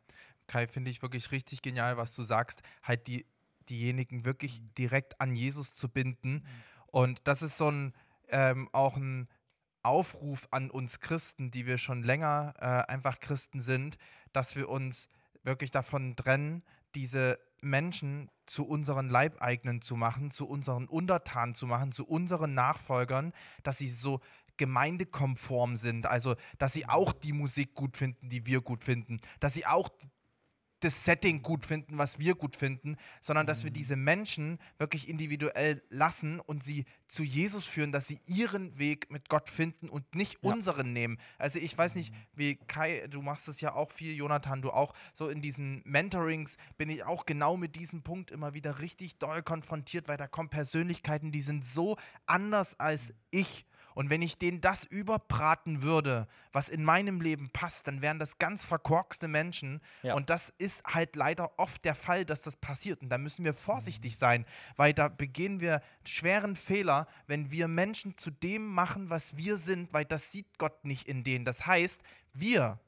Kai, 0.46 0.66
finde 0.66 0.90
ich 0.90 1.02
wirklich 1.02 1.30
richtig 1.30 1.62
genial, 1.62 1.96
was 1.96 2.14
du 2.14 2.22
sagst, 2.22 2.62
halt 2.82 3.06
die, 3.06 3.26
diejenigen 3.68 4.24
wirklich 4.24 4.60
direkt 4.76 5.20
an 5.20 5.34
Jesus 5.34 5.74
zu 5.74 5.88
binden. 5.88 6.44
Und 6.86 7.26
das 7.28 7.42
ist 7.42 7.58
so 7.58 7.70
ein, 7.70 7.94
ähm, 8.28 8.68
auch 8.72 8.96
ein 8.96 9.28
Aufruf 9.82 10.48
an 10.50 10.70
uns 10.70 11.00
Christen, 11.00 11.50
die 11.50 11.66
wir 11.66 11.78
schon 11.78 12.02
länger 12.02 12.54
äh, 12.58 12.90
einfach 12.92 13.20
Christen 13.20 13.60
sind, 13.60 13.98
dass 14.32 14.56
wir 14.56 14.68
uns 14.68 15.08
wirklich 15.44 15.70
davon 15.70 16.16
trennen, 16.16 16.62
diese 16.94 17.38
Menschen 17.60 18.30
zu 18.46 18.66
unseren 18.66 19.08
Leibeigenen 19.08 19.82
zu 19.82 19.96
machen, 19.96 20.30
zu 20.30 20.48
unseren 20.48 20.86
Untertanen 20.86 21.54
zu 21.54 21.66
machen, 21.66 21.92
zu 21.92 22.06
unseren 22.06 22.54
Nachfolgern, 22.54 23.32
dass 23.62 23.78
sie 23.78 23.88
so 23.88 24.20
gemeindekonform 24.58 25.76
sind, 25.76 26.06
also 26.06 26.36
dass 26.58 26.74
sie 26.74 26.88
auch 26.88 27.12
die 27.12 27.32
Musik 27.32 27.74
gut 27.74 27.96
finden, 27.96 28.28
die 28.28 28.44
wir 28.46 28.60
gut 28.60 28.84
finden, 28.84 29.20
dass 29.40 29.54
sie 29.54 29.64
auch 29.64 29.88
das 30.80 31.04
Setting 31.04 31.42
gut 31.42 31.66
finden, 31.66 31.98
was 31.98 32.18
wir 32.18 32.34
gut 32.34 32.54
finden, 32.54 32.96
sondern 33.20 33.46
dass 33.46 33.64
wir 33.64 33.70
mhm. 33.70 33.74
diese 33.74 33.96
Menschen 33.96 34.58
wirklich 34.78 35.08
individuell 35.08 35.82
lassen 35.88 36.40
und 36.40 36.62
sie 36.62 36.84
zu 37.08 37.22
Jesus 37.22 37.66
führen, 37.66 37.90
dass 37.90 38.06
sie 38.06 38.20
ihren 38.26 38.78
Weg 38.78 39.10
mit 39.10 39.28
Gott 39.28 39.48
finden 39.48 39.88
und 39.88 40.14
nicht 40.14 40.38
ja. 40.42 40.52
unseren 40.52 40.92
nehmen. 40.92 41.18
Also 41.36 41.58
ich 41.58 41.76
weiß 41.76 41.94
nicht, 41.94 42.12
mhm. 42.12 42.16
wie 42.34 42.56
Kai, 42.56 43.06
du 43.08 43.22
machst 43.22 43.48
es 43.48 43.60
ja 43.60 43.74
auch 43.74 43.90
viel, 43.90 44.14
Jonathan, 44.14 44.62
du 44.62 44.70
auch, 44.70 44.94
so 45.14 45.28
in 45.28 45.42
diesen 45.42 45.82
Mentorings 45.84 46.56
bin 46.76 46.90
ich 46.90 47.04
auch 47.04 47.26
genau 47.26 47.56
mit 47.56 47.74
diesem 47.74 48.02
Punkt 48.02 48.30
immer 48.30 48.54
wieder 48.54 48.80
richtig 48.80 49.18
doll 49.18 49.42
konfrontiert, 49.42 50.06
weil 50.06 50.16
da 50.16 50.28
kommen 50.28 50.48
Persönlichkeiten, 50.48 51.32
die 51.32 51.42
sind 51.42 51.64
so 51.64 51.96
anders 52.26 52.78
als 52.78 53.12
ich 53.30 53.66
und 53.98 54.10
wenn 54.10 54.22
ich 54.22 54.38
denen 54.38 54.60
das 54.60 54.84
überbraten 54.84 55.82
würde, 55.82 56.28
was 56.52 56.68
in 56.68 56.84
meinem 56.84 57.20
Leben 57.20 57.50
passt, 57.50 57.88
dann 57.88 58.00
wären 58.00 58.20
das 58.20 58.38
ganz 58.38 58.64
verkorkste 58.64 59.26
Menschen. 59.26 59.80
Ja. 60.04 60.14
Und 60.14 60.30
das 60.30 60.50
ist 60.56 60.84
halt 60.84 61.16
leider 61.16 61.58
oft 61.58 61.84
der 61.84 61.96
Fall, 61.96 62.24
dass 62.24 62.42
das 62.42 62.54
passiert. 62.54 63.02
Und 63.02 63.08
da 63.08 63.18
müssen 63.18 63.44
wir 63.44 63.54
vorsichtig 63.54 64.14
mhm. 64.14 64.18
sein, 64.18 64.46
weil 64.76 64.94
da 64.94 65.08
begehen 65.08 65.58
wir 65.58 65.82
schweren 66.06 66.54
Fehler, 66.54 67.08
wenn 67.26 67.50
wir 67.50 67.66
Menschen 67.66 68.16
zu 68.16 68.30
dem 68.30 68.68
machen, 68.68 69.10
was 69.10 69.36
wir 69.36 69.56
sind, 69.56 69.92
weil 69.92 70.04
das 70.04 70.30
sieht 70.30 70.58
Gott 70.58 70.84
nicht 70.84 71.08
in 71.08 71.24
denen. 71.24 71.44
Das 71.44 71.66
heißt, 71.66 72.00
wir 72.32 72.78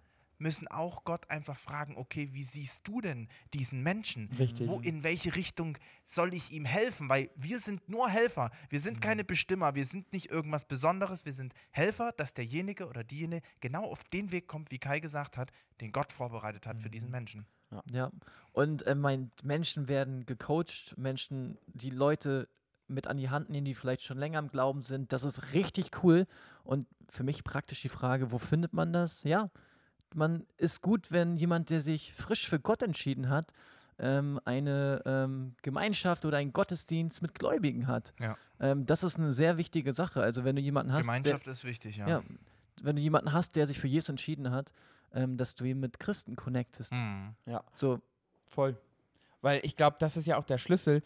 müssen 0.40 0.68
auch 0.68 1.04
Gott 1.04 1.30
einfach 1.30 1.56
fragen, 1.56 1.96
okay, 1.96 2.30
wie 2.32 2.42
siehst 2.42 2.80
du 2.84 3.00
denn 3.00 3.28
diesen 3.54 3.82
Menschen? 3.82 4.30
Richtig. 4.38 4.68
Wo, 4.68 4.80
in 4.80 5.04
welche 5.04 5.36
Richtung 5.36 5.78
soll 6.06 6.34
ich 6.34 6.52
ihm 6.52 6.64
helfen? 6.64 7.08
Weil 7.08 7.30
wir 7.36 7.60
sind 7.60 7.88
nur 7.88 8.08
Helfer. 8.08 8.50
Wir 8.68 8.80
sind 8.80 9.00
keine 9.00 9.24
Bestimmer. 9.24 9.74
Wir 9.74 9.84
sind 9.84 10.12
nicht 10.12 10.30
irgendwas 10.30 10.64
Besonderes. 10.64 11.24
Wir 11.24 11.32
sind 11.32 11.54
Helfer, 11.70 12.12
dass 12.12 12.34
derjenige 12.34 12.88
oder 12.88 13.04
diejenige 13.04 13.46
genau 13.60 13.84
auf 13.84 14.04
den 14.04 14.32
Weg 14.32 14.48
kommt, 14.48 14.70
wie 14.70 14.78
Kai 14.78 15.00
gesagt 15.00 15.36
hat, 15.36 15.52
den 15.80 15.92
Gott 15.92 16.12
vorbereitet 16.12 16.66
hat 16.66 16.82
für 16.82 16.90
diesen 16.90 17.10
Menschen. 17.10 17.46
Ja, 17.92 18.10
und 18.52 18.82
äh, 18.86 18.96
mein, 18.96 19.30
Menschen 19.44 19.86
werden 19.86 20.26
gecoacht, 20.26 20.94
Menschen, 20.96 21.56
die 21.66 21.90
Leute 21.90 22.48
mit 22.88 23.06
an 23.06 23.16
die 23.16 23.30
Hand 23.30 23.48
nehmen, 23.48 23.64
die 23.64 23.74
vielleicht 23.74 24.02
schon 24.02 24.18
länger 24.18 24.40
im 24.40 24.48
Glauben 24.48 24.82
sind. 24.82 25.12
Das 25.12 25.24
ist 25.24 25.52
richtig 25.52 26.02
cool. 26.02 26.26
Und 26.64 26.88
für 27.08 27.22
mich 27.22 27.44
praktisch 27.44 27.82
die 27.82 27.88
Frage, 27.88 28.32
wo 28.32 28.38
findet 28.38 28.72
man 28.72 28.92
das? 28.92 29.22
Ja, 29.22 29.50
man 30.14 30.46
ist 30.56 30.82
gut, 30.82 31.10
wenn 31.10 31.36
jemand, 31.36 31.70
der 31.70 31.80
sich 31.80 32.12
frisch 32.14 32.48
für 32.48 32.60
Gott 32.60 32.82
entschieden 32.82 33.28
hat, 33.28 33.52
ähm, 33.98 34.40
eine 34.44 35.02
ähm, 35.04 35.54
Gemeinschaft 35.62 36.24
oder 36.24 36.38
einen 36.38 36.52
Gottesdienst 36.52 37.20
mit 37.22 37.34
Gläubigen 37.34 37.86
hat. 37.86 38.14
Ja. 38.18 38.36
Ähm, 38.58 38.86
das 38.86 39.02
ist 39.02 39.18
eine 39.18 39.32
sehr 39.32 39.58
wichtige 39.58 39.92
Sache. 39.92 40.22
Also 40.22 40.44
wenn 40.44 40.56
du 40.56 40.62
jemanden 40.62 40.92
hast, 40.92 41.02
Gemeinschaft 41.02 41.46
ist 41.46 41.64
wichtig, 41.64 41.98
ja. 41.98 42.06
der, 42.06 42.14
ja, 42.16 42.22
wenn 42.82 42.96
du 42.96 43.02
jemanden 43.02 43.32
hast, 43.32 43.56
der 43.56 43.66
sich 43.66 43.78
für 43.78 43.88
Jesus 43.88 44.08
entschieden 44.08 44.50
hat, 44.50 44.72
ähm, 45.12 45.36
dass 45.36 45.54
du 45.54 45.64
ihn 45.64 45.80
mit 45.80 46.00
Christen 46.00 46.34
connectest. 46.36 46.92
Mhm. 46.92 47.34
Ja. 47.46 47.62
So, 47.74 48.00
Voll. 48.50 48.76
Weil 49.40 49.60
ich 49.64 49.76
glaube, 49.76 49.96
das 50.00 50.16
ist 50.16 50.26
ja 50.26 50.36
auch 50.36 50.44
der 50.44 50.58
Schlüssel. 50.58 51.02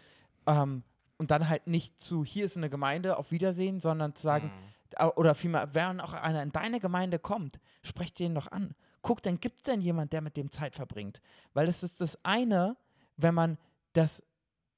Ähm, 0.47 0.83
und 1.19 1.31
dann 1.31 1.49
halt 1.49 1.67
nicht 1.69 2.03
zu, 2.03 2.25
hier 2.25 2.45
ist 2.45 2.57
eine 2.57 2.69
Gemeinde, 2.69 3.17
auf 3.17 3.31
Wiedersehen, 3.31 3.81
sondern 3.81 4.15
zu 4.17 4.23
sagen, 4.23 4.51
Mhm. 4.99 5.13
oder 5.15 5.35
vielmehr, 5.35 5.75
wenn 5.75 6.01
auch 6.01 6.13
einer 6.13 6.43
in 6.43 6.51
deine 6.51 6.81
Gemeinde 6.81 7.19
kommt, 7.19 7.61
sprecht 7.83 8.19
den 8.19 8.35
doch 8.35 8.51
an. 8.51 8.75
Guck, 9.05 9.23
dann 9.23 9.39
gibt 9.39 9.59
es 9.59 9.65
denn 9.65 9.83
jemand, 9.83 10.15
der 10.15 10.23
mit 10.23 10.37
dem 10.37 10.51
Zeit 10.51 10.75
verbringt. 10.75 11.21
Weil 11.53 11.69
es 11.69 11.83
ist 11.83 12.01
das 12.01 12.19
eine, 12.25 12.75
wenn 13.19 13.35
man 13.35 13.59
das 13.93 14.23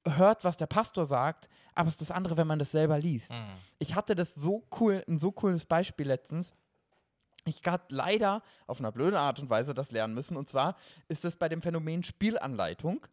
hört, 0.05 0.43
was 0.43 0.57
der 0.57 0.67
Pastor 0.67 1.05
sagt, 1.05 1.47
aber 1.73 1.87
es 1.87 1.95
ist 1.95 2.01
das 2.01 2.11
andere, 2.11 2.35
wenn 2.35 2.45
man 2.45 2.59
das 2.59 2.71
selber 2.71 2.99
liest. 2.99 3.31
Mhm. 3.31 3.57
Ich 3.79 3.95
hatte 3.95 4.15
das 4.15 4.35
so 4.35 4.67
cool, 4.79 5.01
ein 5.07 5.17
so 5.17 5.31
cooles 5.31 5.65
Beispiel 5.65 6.07
letztens. 6.07 6.53
Ich 7.45 7.61
gerade 7.61 7.85
leider 7.87 8.43
auf 8.67 8.79
einer 8.79 8.91
blöden 8.91 9.15
Art 9.15 9.39
und 9.39 9.49
Weise 9.49 9.73
das 9.73 9.91
lernen 9.91 10.13
müssen. 10.13 10.35
Und 10.35 10.49
zwar 10.49 10.75
ist 11.07 11.23
das 11.23 11.37
bei 11.37 11.47
dem 11.47 11.61
Phänomen 11.61 12.03
Spielanleitung. 12.03 13.07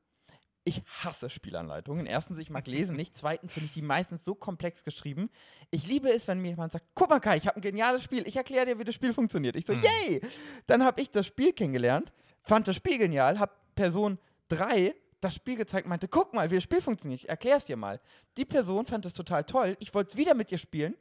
Ich 0.66 0.83
hasse 1.02 1.28
Spielanleitungen. 1.28 2.06
Erstens, 2.06 2.38
ich 2.38 2.49
mag 2.49 2.66
lesen 2.66 2.97
nicht. 2.97 3.16
Zweitens 3.16 3.52
finde 3.52 3.66
ich 3.66 3.73
die 3.75 3.83
meistens 3.83 4.25
so 4.25 4.35
komplex 4.35 4.83
geschrieben. 4.83 5.28
Ich 5.71 5.87
liebe 5.87 6.11
es, 6.11 6.26
wenn 6.26 6.40
mir 6.40 6.49
jemand 6.50 6.73
sagt, 6.73 6.87
guck 6.94 7.11
mal 7.11 7.21
Kai, 7.21 7.37
ich 7.37 7.47
habe 7.47 7.56
ein 7.59 7.61
geniales 7.62 8.02
Spiel. 8.02 8.26
Ich 8.26 8.37
erkläre 8.37 8.64
dir, 8.64 8.78
wie 8.78 8.85
das 8.85 8.94
Spiel 8.94 9.12
funktioniert. 9.12 9.56
Ich 9.56 9.66
so, 9.66 9.75
Hm. 9.75 9.83
yay! 9.83 10.23
Dann 10.66 10.83
habe 10.83 11.02
ich 11.02 11.11
das 11.11 11.26
Spiel 11.26 11.52
kennengelernt, 11.52 12.12
fand 12.42 12.66
das 12.66 12.76
Spiel 12.76 12.97
genial, 12.97 13.38
habe 13.38 13.52
Person 13.75 14.18
3 14.49 14.94
das 15.21 15.35
Spiel 15.35 15.56
gezeigt, 15.56 15.87
meinte, 15.88 16.06
guck 16.09 16.33
mal, 16.35 16.50
wie 16.50 16.54
das 16.56 16.64
Spiel 16.64 16.80
funktioniert. 16.83 17.23
Ich 17.23 17.28
erkläre 17.28 17.56
es 17.59 17.64
dir 17.64 17.76
mal. 17.76 18.00
Die 18.37 18.44
Person 18.44 18.85
fand 18.87 19.04
es 19.06 19.14
total 19.14 19.44
toll. 19.44 19.76
Ich 19.80 19.92
wollte 19.94 20.11
es 20.11 20.16
wieder 20.16 20.35
mit 20.35 20.50
ihr 20.52 20.59
spielen. 20.59 20.94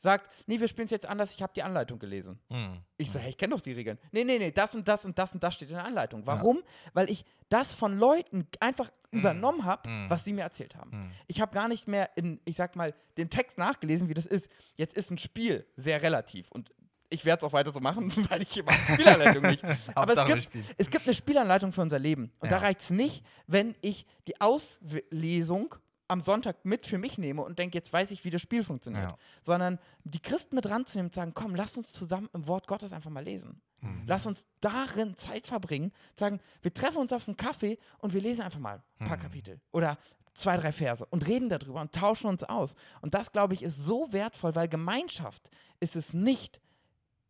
Sagt, 0.00 0.28
nee, 0.46 0.60
wir 0.60 0.68
spielen 0.68 0.84
es 0.86 0.90
jetzt 0.92 1.06
anders, 1.06 1.32
ich 1.34 1.42
habe 1.42 1.52
die 1.54 1.62
Anleitung 1.62 1.98
gelesen. 1.98 2.38
Mhm. 2.48 2.78
Ich 2.96 3.10
so, 3.10 3.18
hey, 3.18 3.30
ich 3.30 3.36
kenne 3.36 3.54
doch 3.54 3.60
die 3.60 3.72
Regeln. 3.72 3.98
Nee, 4.12 4.24
nee, 4.24 4.38
nee, 4.38 4.50
das 4.52 4.74
und 4.74 4.86
das 4.86 5.04
und 5.04 5.18
das 5.18 5.32
und 5.34 5.42
das 5.42 5.54
steht 5.54 5.68
in 5.70 5.74
der 5.76 5.84
Anleitung. 5.84 6.26
Warum? 6.26 6.62
Weil 6.92 7.10
ich 7.10 7.24
das 7.48 7.74
von 7.74 7.98
Leuten 7.98 8.46
einfach 8.60 8.90
übernommen 9.10 9.64
habe, 9.64 9.88
Mm. 9.88 10.10
was 10.10 10.24
sie 10.24 10.32
mir 10.34 10.42
erzählt 10.42 10.74
haben. 10.76 10.90
Mhm. 10.90 11.10
Ich 11.28 11.40
habe 11.40 11.54
gar 11.54 11.66
nicht 11.68 11.88
mehr 11.88 12.10
in, 12.16 12.40
ich 12.44 12.56
sag 12.56 12.76
mal, 12.76 12.94
dem 13.16 13.30
Text 13.30 13.56
nachgelesen, 13.58 14.08
wie 14.08 14.14
das 14.14 14.26
ist. 14.26 14.50
Jetzt 14.76 14.94
ist 14.94 15.10
ein 15.10 15.16
Spiel 15.18 15.66
sehr 15.76 16.02
relativ 16.02 16.50
und 16.52 16.70
ich 17.10 17.24
werde 17.24 17.38
es 17.40 17.44
auch 17.48 17.54
weiter 17.54 17.72
so 17.72 17.80
machen, 17.80 18.12
weil 18.30 18.42
ich 18.42 18.50
die 18.50 18.62
Spielanleitung 18.92 19.42
nicht. 19.44 19.64
Aber 19.94 20.14
es 20.14 20.26
gibt, 20.26 20.64
es 20.76 20.90
gibt 20.90 21.06
eine 21.06 21.14
Spielanleitung 21.14 21.72
für 21.72 21.80
unser 21.80 21.98
Leben. 21.98 22.30
Und 22.38 22.52
da 22.52 22.56
Ja. 22.56 22.62
reicht 22.62 22.80
es 22.82 22.90
nicht, 22.90 23.24
wenn 23.46 23.74
ich 23.80 24.04
die 24.26 24.38
Auslesung 24.42 25.74
am 26.08 26.20
Sonntag 26.22 26.64
mit 26.64 26.86
für 26.86 26.98
mich 26.98 27.18
nehme 27.18 27.42
und 27.42 27.58
denke, 27.58 27.76
jetzt 27.78 27.92
weiß 27.92 28.10
ich, 28.10 28.24
wie 28.24 28.30
das 28.30 28.40
Spiel 28.42 28.64
funktioniert. 28.64 29.10
Ja. 29.10 29.18
Sondern 29.44 29.78
die 30.04 30.20
Christen 30.20 30.56
mit 30.56 30.68
ranzunehmen 30.68 31.08
und 31.08 31.14
sagen, 31.14 31.32
komm, 31.34 31.54
lass 31.54 31.76
uns 31.76 31.92
zusammen 31.92 32.28
im 32.32 32.48
Wort 32.48 32.66
Gottes 32.66 32.92
einfach 32.92 33.10
mal 33.10 33.22
lesen. 33.24 33.60
Mhm. 33.80 34.02
Lass 34.06 34.26
uns 34.26 34.44
darin 34.60 35.14
Zeit 35.16 35.46
verbringen, 35.46 35.92
sagen, 36.16 36.40
wir 36.62 36.72
treffen 36.74 36.98
uns 36.98 37.12
auf 37.12 37.28
einen 37.28 37.36
Kaffee 37.36 37.78
und 37.98 38.12
wir 38.14 38.20
lesen 38.20 38.42
einfach 38.42 38.58
mal 38.58 38.82
ein 38.98 39.06
paar 39.06 39.18
Mhm. 39.18 39.22
Kapitel 39.22 39.60
oder 39.70 39.98
zwei, 40.34 40.56
drei 40.56 40.72
Verse 40.72 41.04
und 41.06 41.26
reden 41.26 41.48
darüber 41.48 41.80
und 41.80 41.92
tauschen 41.92 42.28
uns 42.28 42.42
aus. 42.44 42.74
Und 43.02 43.14
das, 43.14 43.30
glaube 43.32 43.54
ich, 43.54 43.62
ist 43.62 43.76
so 43.76 44.12
wertvoll, 44.12 44.54
weil 44.54 44.68
Gemeinschaft 44.68 45.50
ist 45.80 45.94
es 45.96 46.12
nicht, 46.14 46.60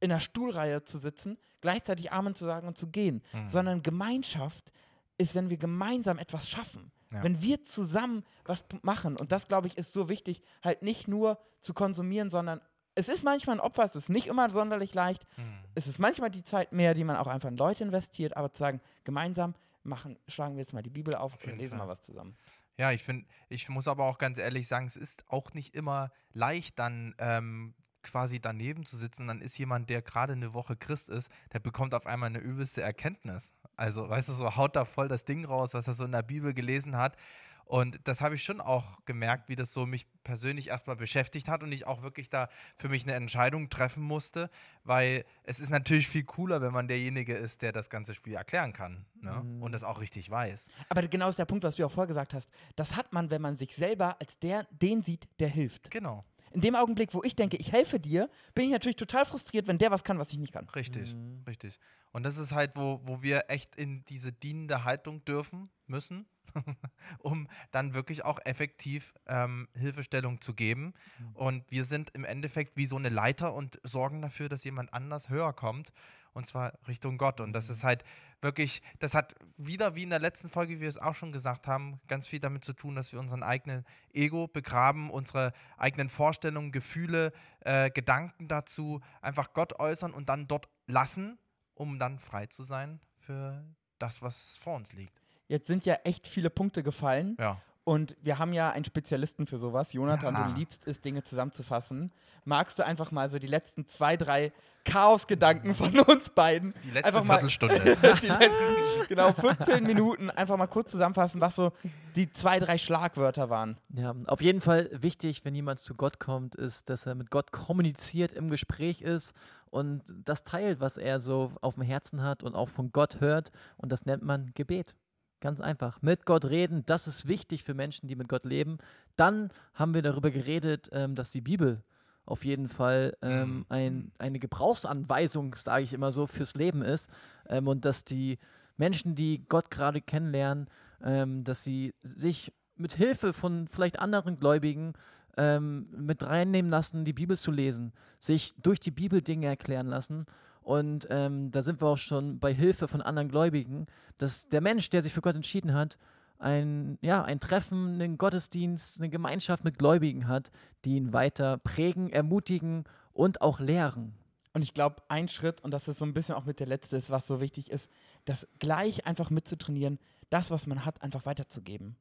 in 0.00 0.10
der 0.10 0.20
Stuhlreihe 0.20 0.84
zu 0.84 0.98
sitzen, 0.98 1.36
gleichzeitig 1.60 2.12
Amen 2.12 2.34
zu 2.36 2.44
sagen 2.44 2.68
und 2.68 2.78
zu 2.78 2.86
gehen, 2.86 3.22
Mhm. 3.32 3.48
sondern 3.48 3.82
Gemeinschaft 3.82 4.70
ist, 5.18 5.34
wenn 5.34 5.50
wir 5.50 5.56
gemeinsam 5.56 6.18
etwas 6.18 6.48
schaffen. 6.48 6.92
Ja. 7.10 7.22
Wenn 7.22 7.40
wir 7.40 7.62
zusammen 7.62 8.24
was 8.44 8.64
machen. 8.82 9.16
Und 9.16 9.32
das, 9.32 9.48
glaube 9.48 9.66
ich, 9.66 9.78
ist 9.78 9.92
so 9.92 10.08
wichtig, 10.08 10.42
halt 10.62 10.82
nicht 10.82 11.08
nur 11.08 11.38
zu 11.60 11.72
konsumieren, 11.74 12.30
sondern 12.30 12.60
es 12.94 13.08
ist 13.08 13.22
manchmal 13.22 13.56
ein 13.56 13.60
Opfer, 13.60 13.84
es 13.84 13.94
ist 13.94 14.08
nicht 14.08 14.26
immer 14.26 14.50
sonderlich 14.50 14.92
leicht. 14.92 15.24
Mhm. 15.36 15.64
Es 15.74 15.86
ist 15.86 15.98
manchmal 15.98 16.30
die 16.30 16.44
Zeit 16.44 16.72
mehr, 16.72 16.94
die 16.94 17.04
man 17.04 17.16
auch 17.16 17.28
einfach 17.28 17.48
in 17.48 17.56
Leute 17.56 17.84
investiert, 17.84 18.36
aber 18.36 18.52
zu 18.52 18.58
sagen, 18.58 18.80
gemeinsam 19.04 19.54
machen, 19.84 20.18
schlagen 20.26 20.56
wir 20.56 20.60
jetzt 20.60 20.72
mal 20.74 20.82
die 20.82 20.90
Bibel 20.90 21.14
auf, 21.14 21.34
Auf 21.34 21.46
und 21.46 21.56
lesen 21.56 21.78
Fall. 21.78 21.86
mal 21.86 21.92
was 21.92 22.02
zusammen. 22.02 22.36
Ja, 22.76 22.92
ich 22.92 23.02
finde, 23.02 23.26
ich 23.48 23.68
muss 23.68 23.88
aber 23.88 24.04
auch 24.04 24.18
ganz 24.18 24.38
ehrlich 24.38 24.68
sagen, 24.68 24.86
es 24.86 24.96
ist 24.96 25.24
auch 25.28 25.54
nicht 25.54 25.74
immer 25.74 26.12
leicht, 26.32 26.78
dann 26.78 27.14
ähm, 27.18 27.74
quasi 28.02 28.40
daneben 28.40 28.84
zu 28.84 28.96
sitzen. 28.96 29.26
Dann 29.26 29.40
ist 29.40 29.58
jemand, 29.58 29.90
der 29.90 30.02
gerade 30.02 30.32
eine 30.32 30.54
Woche 30.54 30.76
Christ 30.76 31.08
ist, 31.08 31.30
der 31.52 31.60
bekommt 31.60 31.94
auf 31.94 32.06
einmal 32.06 32.28
eine 32.28 32.38
übelste 32.38 32.82
Erkenntnis. 32.82 33.52
Also, 33.78 34.08
weißt 34.08 34.28
du, 34.28 34.32
so 34.32 34.56
haut 34.56 34.74
da 34.74 34.84
voll 34.84 35.06
das 35.06 35.24
Ding 35.24 35.44
raus, 35.44 35.72
was 35.72 35.86
er 35.86 35.94
so 35.94 36.04
in 36.04 36.12
der 36.12 36.22
Bibel 36.22 36.52
gelesen 36.52 36.96
hat. 36.96 37.16
Und 37.64 38.00
das 38.04 38.22
habe 38.22 38.34
ich 38.34 38.42
schon 38.42 38.60
auch 38.62 39.04
gemerkt, 39.04 39.50
wie 39.50 39.54
das 39.54 39.72
so 39.74 39.84
mich 39.84 40.06
persönlich 40.24 40.68
erstmal 40.68 40.96
beschäftigt 40.96 41.48
hat 41.48 41.62
und 41.62 41.70
ich 41.70 41.86
auch 41.86 42.02
wirklich 42.02 42.30
da 42.30 42.48
für 42.76 42.88
mich 42.88 43.04
eine 43.04 43.12
Entscheidung 43.12 43.68
treffen 43.68 44.02
musste, 44.02 44.50
weil 44.84 45.26
es 45.44 45.60
ist 45.60 45.68
natürlich 45.68 46.08
viel 46.08 46.24
cooler, 46.24 46.62
wenn 46.62 46.72
man 46.72 46.88
derjenige 46.88 47.36
ist, 47.36 47.60
der 47.60 47.72
das 47.72 47.90
ganze 47.90 48.14
Spiel 48.14 48.34
erklären 48.34 48.72
kann 48.72 49.04
ne? 49.20 49.42
Mhm. 49.44 49.62
und 49.62 49.72
das 49.72 49.84
auch 49.84 50.00
richtig 50.00 50.30
weiß. 50.30 50.70
Aber 50.88 51.02
genau 51.02 51.28
ist 51.28 51.38
der 51.38 51.44
Punkt, 51.44 51.62
was 51.62 51.76
du 51.76 51.84
auch 51.84 51.92
vorher 51.92 52.08
gesagt 52.08 52.32
hast. 52.32 52.50
Das 52.74 52.96
hat 52.96 53.12
man, 53.12 53.30
wenn 53.30 53.42
man 53.42 53.58
sich 53.58 53.76
selber 53.76 54.16
als 54.18 54.38
der, 54.38 54.66
den 54.70 55.02
sieht, 55.02 55.28
der 55.38 55.48
hilft. 55.48 55.90
Genau, 55.90 56.24
In 56.52 56.60
dem 56.60 56.74
Augenblick, 56.74 57.14
wo 57.14 57.22
ich 57.22 57.36
denke, 57.36 57.56
ich 57.56 57.72
helfe 57.72 58.00
dir, 58.00 58.30
bin 58.54 58.64
ich 58.64 58.70
natürlich 58.70 58.96
total 58.96 59.26
frustriert, 59.26 59.66
wenn 59.66 59.78
der 59.78 59.90
was 59.90 60.04
kann, 60.04 60.18
was 60.18 60.32
ich 60.32 60.38
nicht 60.38 60.52
kann. 60.52 60.68
richtig. 60.70 61.14
Mhm. 61.14 61.42
Richtig. 61.46 61.78
Und 62.12 62.24
das 62.24 62.38
ist 62.38 62.52
halt, 62.52 62.72
wo, 62.74 63.00
wo 63.04 63.22
wir 63.22 63.44
echt 63.48 63.76
in 63.76 64.04
diese 64.06 64.32
dienende 64.32 64.84
Haltung 64.84 65.24
dürfen, 65.24 65.70
müssen, 65.86 66.26
um 67.18 67.48
dann 67.70 67.94
wirklich 67.94 68.24
auch 68.24 68.38
effektiv 68.44 69.14
ähm, 69.26 69.68
Hilfestellung 69.74 70.40
zu 70.40 70.54
geben. 70.54 70.94
Mhm. 71.18 71.36
Und 71.36 71.70
wir 71.70 71.84
sind 71.84 72.10
im 72.14 72.24
Endeffekt 72.24 72.76
wie 72.76 72.86
so 72.86 72.96
eine 72.96 73.10
Leiter 73.10 73.54
und 73.54 73.78
sorgen 73.82 74.22
dafür, 74.22 74.48
dass 74.48 74.64
jemand 74.64 74.92
anders 74.94 75.28
höher 75.28 75.52
kommt. 75.52 75.92
Und 76.32 76.46
zwar 76.46 76.72
Richtung 76.86 77.18
Gott. 77.18 77.40
Und 77.40 77.52
das 77.52 77.70
ist 77.70 77.84
halt 77.84 78.04
wirklich, 78.40 78.82
das 78.98 79.14
hat 79.14 79.34
wieder, 79.56 79.94
wie 79.94 80.04
in 80.04 80.10
der 80.10 80.18
letzten 80.18 80.48
Folge, 80.48 80.76
wie 80.76 80.80
wir 80.80 80.88
es 80.88 80.98
auch 80.98 81.14
schon 81.14 81.32
gesagt 81.32 81.66
haben, 81.66 82.00
ganz 82.06 82.26
viel 82.26 82.40
damit 82.40 82.64
zu 82.64 82.72
tun, 82.72 82.94
dass 82.94 83.12
wir 83.12 83.20
unseren 83.20 83.42
eigenen 83.42 83.84
Ego 84.12 84.46
begraben, 84.46 85.10
unsere 85.10 85.52
eigenen 85.76 86.08
Vorstellungen, 86.08 86.72
Gefühle, 86.72 87.32
äh, 87.60 87.90
Gedanken 87.90 88.48
dazu 88.48 89.00
einfach 89.20 89.52
Gott 89.52 89.78
äußern 89.78 90.12
und 90.12 90.28
dann 90.28 90.46
dort 90.46 90.68
lassen, 90.86 91.38
um 91.74 91.98
dann 91.98 92.18
frei 92.18 92.46
zu 92.46 92.62
sein 92.62 93.00
für 93.18 93.64
das, 93.98 94.22
was 94.22 94.56
vor 94.58 94.76
uns 94.76 94.92
liegt. 94.92 95.20
Jetzt 95.48 95.66
sind 95.66 95.86
ja 95.86 95.94
echt 96.04 96.26
viele 96.26 96.50
Punkte 96.50 96.82
gefallen 96.82 97.36
Ja. 97.38 97.60
Und 97.88 98.16
wir 98.20 98.38
haben 98.38 98.52
ja 98.52 98.70
einen 98.70 98.84
Spezialisten 98.84 99.46
für 99.46 99.58
sowas. 99.58 99.94
Jonathan, 99.94 100.34
Ja. 100.34 100.48
du 100.48 100.58
liebst 100.58 100.86
es, 100.86 101.00
Dinge 101.00 101.22
zusammenzufassen. 101.24 102.12
Magst 102.44 102.78
du 102.78 102.84
einfach 102.84 103.10
mal 103.12 103.30
so 103.30 103.38
die 103.38 103.46
letzten 103.46 103.88
zwei, 103.88 104.18
drei 104.18 104.52
Chaosgedanken 104.84 105.74
von 105.74 105.98
uns 106.00 106.28
beiden 106.28 106.74
Die 106.84 106.90
letzte 106.90 107.06
Einfach 107.08 107.24
mal- 107.24 107.34
Viertelstunde. 107.34 107.96
die 108.22 108.26
letzten, 108.26 109.08
genau, 109.08 109.32
14 109.32 109.84
Minuten 109.84 110.28
einfach 110.28 110.56
mal 110.58 110.66
kurz 110.66 110.90
zusammenfassen, 110.90 111.40
was 111.40 111.56
so 111.56 111.72
die 112.14 112.30
zwei, 112.30 112.58
drei 112.58 112.76
Schlagwörter 112.76 113.48
waren. 113.48 113.78
Ja, 113.94 114.14
auf 114.26 114.42
jeden 114.42 114.60
Fall 114.60 114.90
wichtig, 114.92 115.44
wenn 115.46 115.54
jemand 115.54 115.80
zu 115.80 115.94
Gott 115.94 116.20
kommt, 116.20 116.54
ist, 116.56 116.90
dass 116.90 117.06
er 117.06 117.14
mit 117.14 117.30
Gott 117.30 117.52
kommuniziert, 117.52 118.32
im 118.34 118.50
Gespräch 118.50 119.00
ist 119.00 119.32
und 119.70 120.02
das 120.24 120.44
teilt, 120.44 120.80
was 120.80 120.96
er 120.98 121.20
so 121.20 121.52
auf 121.62 121.74
dem 121.74 121.84
Herzen 121.84 122.22
hat 122.22 122.42
und 122.42 122.54
auch 122.54 122.68
von 122.68 122.92
Gott 122.92 123.20
hört. 123.20 123.50
Und 123.78 123.92
das 123.92 124.04
nennt 124.06 124.22
man 124.22 124.50
Gebet. 124.54 124.94
Ganz 125.40 125.60
einfach. 125.60 126.02
Mit 126.02 126.26
Gott 126.26 126.46
reden, 126.46 126.84
das 126.86 127.06
ist 127.06 127.28
wichtig 127.28 127.62
für 127.62 127.74
Menschen, 127.74 128.08
die 128.08 128.16
mit 128.16 128.28
Gott 128.28 128.44
leben. 128.44 128.78
Dann 129.16 129.50
haben 129.74 129.94
wir 129.94 130.02
darüber 130.02 130.30
geredet, 130.30 130.88
ähm, 130.92 131.14
dass 131.14 131.30
die 131.30 131.40
Bibel 131.40 131.82
auf 132.24 132.44
jeden 132.44 132.68
Fall 132.68 133.16
ähm, 133.22 133.58
Mhm. 133.58 133.66
ein, 133.68 134.12
eine 134.18 134.38
Gebrauchsanweisung, 134.40 135.54
sage 135.54 135.84
ich 135.84 135.92
immer 135.92 136.12
so, 136.12 136.26
fürs 136.26 136.54
Leben 136.54 136.82
ist. 136.82 137.08
Ähm, 137.48 137.68
und 137.68 137.84
dass 137.84 138.04
die 138.04 138.38
Menschen, 138.76 139.14
die 139.14 139.44
Gott 139.48 139.70
gerade 139.70 140.00
kennenlernen, 140.00 140.68
ähm, 141.02 141.44
dass 141.44 141.62
sie 141.64 141.94
sich 142.02 142.52
mit 142.76 142.92
Hilfe 142.92 143.32
von 143.32 143.68
vielleicht 143.68 143.98
anderen 144.00 144.36
Gläubigen 144.36 144.94
ähm, 145.36 145.88
mit 145.96 146.22
reinnehmen 146.24 146.70
lassen, 146.70 147.04
die 147.04 147.12
Bibel 147.12 147.36
zu 147.36 147.52
lesen, 147.52 147.92
sich 148.20 148.54
durch 148.60 148.80
die 148.80 148.90
Bibel 148.90 149.22
Dinge 149.22 149.46
erklären 149.46 149.86
lassen 149.86 150.26
Und 150.68 151.06
ähm, 151.08 151.50
da 151.50 151.62
sind 151.62 151.80
wir 151.80 151.88
auch 151.88 151.96
schon 151.96 152.40
bei 152.40 152.52
Hilfe 152.52 152.88
von 152.88 153.00
anderen 153.00 153.30
Gläubigen, 153.30 153.86
dass 154.18 154.48
der 154.48 154.60
Mensch, 154.60 154.90
der 154.90 155.00
sich 155.00 155.14
für 155.14 155.22
Gott 155.22 155.34
entschieden 155.34 155.72
hat, 155.72 155.98
ein, 156.38 156.98
ja, 157.00 157.24
ein 157.24 157.40
Treffen, 157.40 157.94
einen 157.94 158.18
Gottesdienst, 158.18 159.00
eine 159.00 159.08
Gemeinschaft 159.08 159.64
mit 159.64 159.78
Gläubigen 159.78 160.28
hat, 160.28 160.50
die 160.84 160.96
ihn 160.96 161.14
weiter 161.14 161.56
prägen, 161.56 162.10
ermutigen 162.10 162.84
und 163.14 163.40
auch 163.40 163.60
lehren. 163.60 164.12
Und 164.52 164.60
ich 164.60 164.74
glaube, 164.74 164.96
ein 165.08 165.28
Schritt, 165.28 165.62
und 165.62 165.70
das 165.70 165.88
ist 165.88 166.00
so 166.00 166.04
ein 166.04 166.12
bisschen 166.12 166.34
auch 166.34 166.44
mit 166.44 166.60
der 166.60 166.66
letzte 166.66 166.98
ist, 166.98 167.08
was 167.08 167.26
so 167.26 167.40
wichtig 167.40 167.70
ist, 167.70 167.88
das 168.26 168.46
gleich 168.58 169.06
einfach 169.06 169.30
mitzutrainieren, 169.30 169.98
das, 170.28 170.50
was 170.50 170.66
man 170.66 170.84
hat, 170.84 171.00
einfach 171.00 171.24
weiterzugeben. 171.24 171.96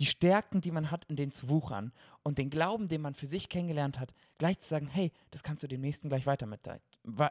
Die 0.00 0.06
Stärken, 0.06 0.60
die 0.60 0.72
man 0.72 0.90
hat, 0.90 1.04
in 1.04 1.14
denen 1.14 1.30
zu 1.30 1.48
wuchern 1.48 1.92
und 2.24 2.38
den 2.38 2.50
Glauben, 2.50 2.88
den 2.88 3.00
man 3.00 3.14
für 3.14 3.26
sich 3.26 3.48
kennengelernt 3.48 4.00
hat, 4.00 4.12
gleich 4.38 4.58
zu 4.58 4.68
sagen, 4.68 4.88
hey, 4.88 5.12
das 5.30 5.44
kannst 5.44 5.62
du 5.62 5.68
dem 5.68 5.82
Nächsten 5.82 6.08
gleich 6.08 6.26
weiter 6.26 6.46
mit, 6.46 6.66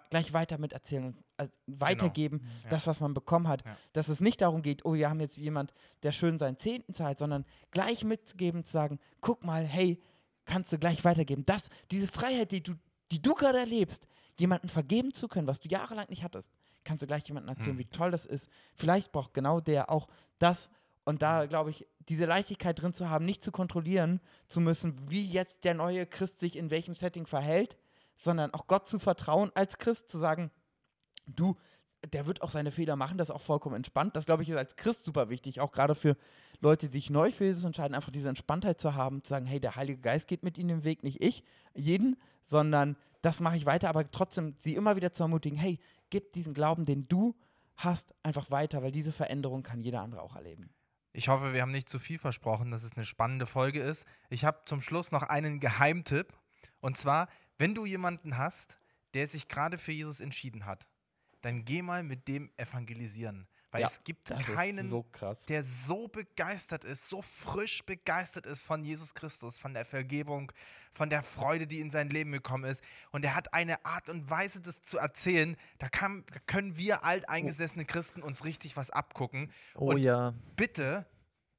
gleich 0.09 0.33
weiter 0.33 0.57
mit 0.57 0.73
erzählen 0.73 1.05
und 1.05 1.17
äh, 1.37 1.47
weitergeben, 1.67 2.39
genau. 2.39 2.51
ja. 2.63 2.69
das, 2.69 2.87
was 2.87 2.99
man 2.99 3.13
bekommen 3.13 3.47
hat. 3.47 3.63
Ja. 3.65 3.77
Dass 3.93 4.09
es 4.09 4.19
nicht 4.21 4.41
darum 4.41 4.61
geht, 4.61 4.85
oh, 4.85 4.93
wir 4.93 5.09
haben 5.09 5.19
jetzt 5.19 5.37
jemand, 5.37 5.73
der 6.03 6.11
schön 6.11 6.37
seinen 6.37 6.57
Zehnten 6.57 6.93
zahlt, 6.93 7.19
sondern 7.19 7.45
gleich 7.71 8.03
mitzugeben, 8.03 8.63
zu 8.63 8.71
sagen, 8.71 8.99
guck 9.21 9.43
mal, 9.43 9.63
hey, 9.63 10.01
kannst 10.45 10.71
du 10.71 10.79
gleich 10.79 11.03
weitergeben. 11.03 11.45
Das, 11.45 11.69
diese 11.91 12.07
Freiheit, 12.07 12.51
die 12.51 12.63
du, 12.63 12.73
die 13.11 13.21
du 13.21 13.35
gerade 13.35 13.59
erlebst, 13.59 14.07
jemanden 14.39 14.69
vergeben 14.69 15.13
zu 15.13 15.27
können, 15.27 15.47
was 15.47 15.59
du 15.59 15.69
jahrelang 15.69 16.07
nicht 16.09 16.23
hattest, 16.23 16.49
kannst 16.83 17.03
du 17.03 17.07
gleich 17.07 17.27
jemandem 17.27 17.55
erzählen, 17.55 17.75
mhm. 17.75 17.79
wie 17.79 17.85
toll 17.85 18.11
das 18.11 18.25
ist. 18.25 18.49
Vielleicht 18.73 19.11
braucht 19.11 19.33
genau 19.33 19.59
der 19.59 19.89
auch 19.89 20.07
das. 20.39 20.69
Und 21.03 21.21
da 21.21 21.45
glaube 21.45 21.69
ich, 21.69 21.85
diese 22.09 22.25
Leichtigkeit 22.25 22.81
drin 22.81 22.93
zu 22.93 23.09
haben, 23.09 23.25
nicht 23.25 23.43
zu 23.43 23.51
kontrollieren 23.51 24.21
zu 24.47 24.61
müssen, 24.61 25.09
wie 25.09 25.25
jetzt 25.25 25.63
der 25.63 25.73
neue 25.73 26.05
Christ 26.05 26.39
sich 26.39 26.55
in 26.55 26.69
welchem 26.69 26.95
Setting 26.95 27.25
verhält, 27.25 27.77
sondern 28.17 28.53
auch 28.53 28.67
Gott 28.67 28.89
zu 28.89 28.99
vertrauen 28.99 29.51
als 29.55 29.77
Christ, 29.77 30.09
zu 30.09 30.17
sagen, 30.17 30.51
du, 31.27 31.55
der 32.11 32.25
wird 32.25 32.41
auch 32.41 32.51
seine 32.51 32.71
Fehler 32.71 32.95
machen, 32.95 33.17
das 33.17 33.29
ist 33.29 33.35
auch 33.35 33.41
vollkommen 33.41 33.75
entspannt. 33.75 34.15
Das, 34.15 34.25
glaube 34.25 34.43
ich, 34.43 34.49
ist 34.49 34.57
als 34.57 34.75
Christ 34.75 35.03
super 35.03 35.29
wichtig, 35.29 35.61
auch 35.61 35.71
gerade 35.71 35.95
für 35.95 36.15
Leute, 36.59 36.87
die 36.87 36.93
sich 36.93 37.09
neu 37.09 37.31
für 37.31 37.45
Jesus 37.45 37.63
entscheiden, 37.63 37.95
einfach 37.95 38.11
diese 38.11 38.29
Entspanntheit 38.29 38.79
zu 38.79 38.95
haben, 38.95 39.23
zu 39.23 39.29
sagen, 39.29 39.45
hey, 39.45 39.59
der 39.59 39.75
Heilige 39.75 40.01
Geist 40.01 40.27
geht 40.27 40.43
mit 40.43 40.57
ihnen 40.57 40.69
den 40.69 40.83
Weg, 40.83 41.03
nicht 41.03 41.21
ich, 41.21 41.43
jeden, 41.73 42.17
sondern 42.45 42.97
das 43.21 43.39
mache 43.39 43.57
ich 43.57 43.65
weiter, 43.65 43.89
aber 43.89 44.09
trotzdem 44.09 44.55
sie 44.61 44.75
immer 44.75 44.95
wieder 44.95 45.11
zu 45.11 45.23
ermutigen, 45.23 45.57
hey, 45.57 45.79
gib 46.09 46.33
diesen 46.33 46.53
Glauben, 46.53 46.85
den 46.85 47.07
du 47.07 47.35
hast, 47.75 48.13
einfach 48.23 48.49
weiter, 48.49 48.81
weil 48.81 48.91
diese 48.91 49.11
Veränderung 49.11 49.63
kann 49.63 49.81
jeder 49.81 50.01
andere 50.01 50.21
auch 50.21 50.35
erleben. 50.35 50.69
Ich 51.13 51.29
hoffe, 51.29 51.53
wir 51.53 51.61
haben 51.61 51.71
nicht 51.71 51.89
zu 51.89 51.99
viel 51.99 52.19
versprochen, 52.19 52.69
dass 52.71 52.83
es 52.83 52.95
eine 52.95 53.05
spannende 53.05 53.45
Folge 53.45 53.81
ist. 53.81 54.05
Ich 54.29 54.45
habe 54.45 54.61
zum 54.65 54.81
Schluss 54.81 55.11
noch 55.11 55.23
einen 55.23 55.59
Geheimtipp. 55.59 56.33
Und 56.79 56.97
zwar, 56.97 57.27
wenn 57.57 57.75
du 57.75 57.85
jemanden 57.85 58.37
hast, 58.37 58.77
der 59.13 59.27
sich 59.27 59.47
gerade 59.47 59.77
für 59.77 59.91
Jesus 59.91 60.19
entschieden 60.19 60.65
hat, 60.65 60.87
dann 61.41 61.65
geh 61.65 61.81
mal 61.81 62.03
mit 62.03 62.27
dem 62.27 62.51
evangelisieren. 62.57 63.47
Weil 63.71 63.81
ja, 63.81 63.87
es 63.87 64.03
gibt 64.03 64.29
keinen, 64.29 64.89
so 64.89 65.05
der 65.49 65.63
so 65.63 66.07
begeistert 66.07 66.85
ist, 66.85 67.09
so 67.09 67.21
frisch 67.21 67.85
begeistert 67.85 68.45
ist 68.45 68.61
von 68.61 68.83
Jesus 68.83 69.13
Christus, 69.13 69.59
von 69.59 69.73
der 69.73 69.83
Vergebung, 69.83 70.53
von 70.93 71.09
der 71.09 71.21
Freude, 71.21 71.67
die 71.67 71.81
in 71.81 71.89
sein 71.89 72.09
Leben 72.09 72.31
gekommen 72.31 72.63
ist. 72.63 72.81
Und 73.11 73.25
er 73.25 73.35
hat 73.35 73.53
eine 73.53 73.85
Art 73.85 74.07
und 74.07 74.29
Weise, 74.29 74.61
das 74.61 74.81
zu 74.81 74.97
erzählen, 74.97 75.57
da, 75.79 75.89
kann, 75.89 76.25
können 76.45 76.77
wir 76.77 77.03
alteingesessene 77.03 77.83
Christen 77.83 78.23
uns 78.23 78.45
richtig 78.45 78.77
was 78.77 78.89
abgucken. 78.89 79.51
Oh 79.75 79.91
und 79.91 79.97
ja. 79.97 80.33
Bitte 80.55 81.05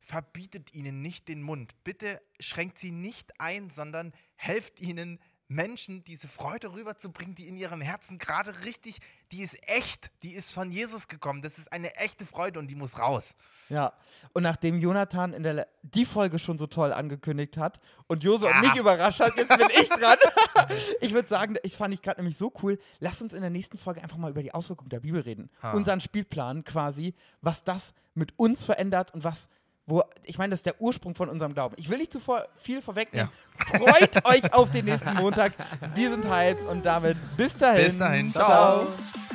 verbietet 0.00 0.72
ihnen 0.72 1.02
nicht 1.02 1.28
den 1.28 1.42
Mund. 1.42 1.74
Bitte 1.84 2.22
schränkt 2.40 2.78
sie 2.78 2.90
nicht 2.90 3.38
ein, 3.38 3.68
sondern 3.68 4.14
helft 4.36 4.80
ihnen 4.80 5.20
Menschen 5.48 6.04
diese 6.04 6.28
Freude 6.28 6.72
rüberzubringen, 6.74 7.34
die 7.34 7.48
in 7.48 7.56
ihrem 7.56 7.80
Herzen 7.80 8.18
gerade 8.18 8.64
richtig, 8.64 9.00
die 9.32 9.42
ist 9.42 9.56
echt, 9.68 10.10
die 10.22 10.32
ist 10.32 10.52
von 10.52 10.70
Jesus 10.70 11.08
gekommen. 11.08 11.40
Das 11.40 11.58
ist 11.58 11.72
eine 11.72 11.96
echte 11.96 12.26
Freude 12.26 12.58
und 12.58 12.68
die 12.68 12.74
muss 12.74 12.98
raus. 12.98 13.34
Ja, 13.70 13.94
und 14.34 14.42
nachdem 14.42 14.78
Jonathan 14.78 15.32
in 15.32 15.42
der 15.42 15.66
die 15.82 16.04
Folge 16.04 16.38
schon 16.38 16.58
so 16.58 16.66
toll 16.66 16.92
angekündigt 16.92 17.56
hat 17.56 17.80
und 18.06 18.24
Jose 18.24 18.46
ja. 18.46 18.60
mich 18.60 18.76
überrascht 18.76 19.20
hat, 19.20 19.36
jetzt 19.36 19.48
bin 19.48 19.68
ich 19.70 19.88
dran. 19.88 20.18
ich 21.00 21.12
würde 21.12 21.28
sagen, 21.28 21.56
ich 21.62 21.76
fand 21.76 21.94
ich 21.94 22.02
gerade 22.02 22.20
nämlich 22.20 22.36
so 22.36 22.52
cool. 22.62 22.78
Lass 23.00 23.22
uns 23.22 23.32
in 23.32 23.40
der 23.40 23.50
nächsten 23.50 23.78
Folge 23.78 24.02
einfach 24.02 24.18
mal 24.18 24.30
über 24.30 24.42
die 24.42 24.52
Auswirkungen 24.52 24.90
der 24.90 25.00
Bibel 25.00 25.20
reden. 25.20 25.50
Ha. 25.62 25.72
Unseren 25.72 26.00
Spielplan 26.00 26.64
quasi, 26.64 27.14
was 27.40 27.64
das 27.64 27.94
mit 28.14 28.38
uns 28.38 28.64
verändert 28.64 29.14
und 29.14 29.24
was 29.24 29.48
wo, 29.88 30.02
ich 30.22 30.36
meine, 30.36 30.50
das 30.50 30.60
ist 30.60 30.66
der 30.66 30.80
Ursprung 30.80 31.14
von 31.14 31.30
unserem 31.30 31.54
Glauben. 31.54 31.74
Ich 31.78 31.88
will 31.88 31.96
nicht 31.96 32.12
zu 32.12 32.20
viel 32.58 32.82
vorwegnehmen. 32.82 33.30
Ja. 33.72 33.78
Freut 33.78 34.24
euch 34.26 34.52
auf 34.52 34.70
den 34.70 34.84
nächsten 34.84 35.14
Montag. 35.14 35.54
Wir 35.94 36.10
sind 36.10 36.28
heiß 36.28 36.58
und 36.70 36.84
damit 36.84 37.16
bis 37.38 37.56
dahin. 37.56 37.86
Bis 37.86 37.98
dahin. 37.98 38.32
Ciao. 38.32 38.82
Ciao. 38.84 39.27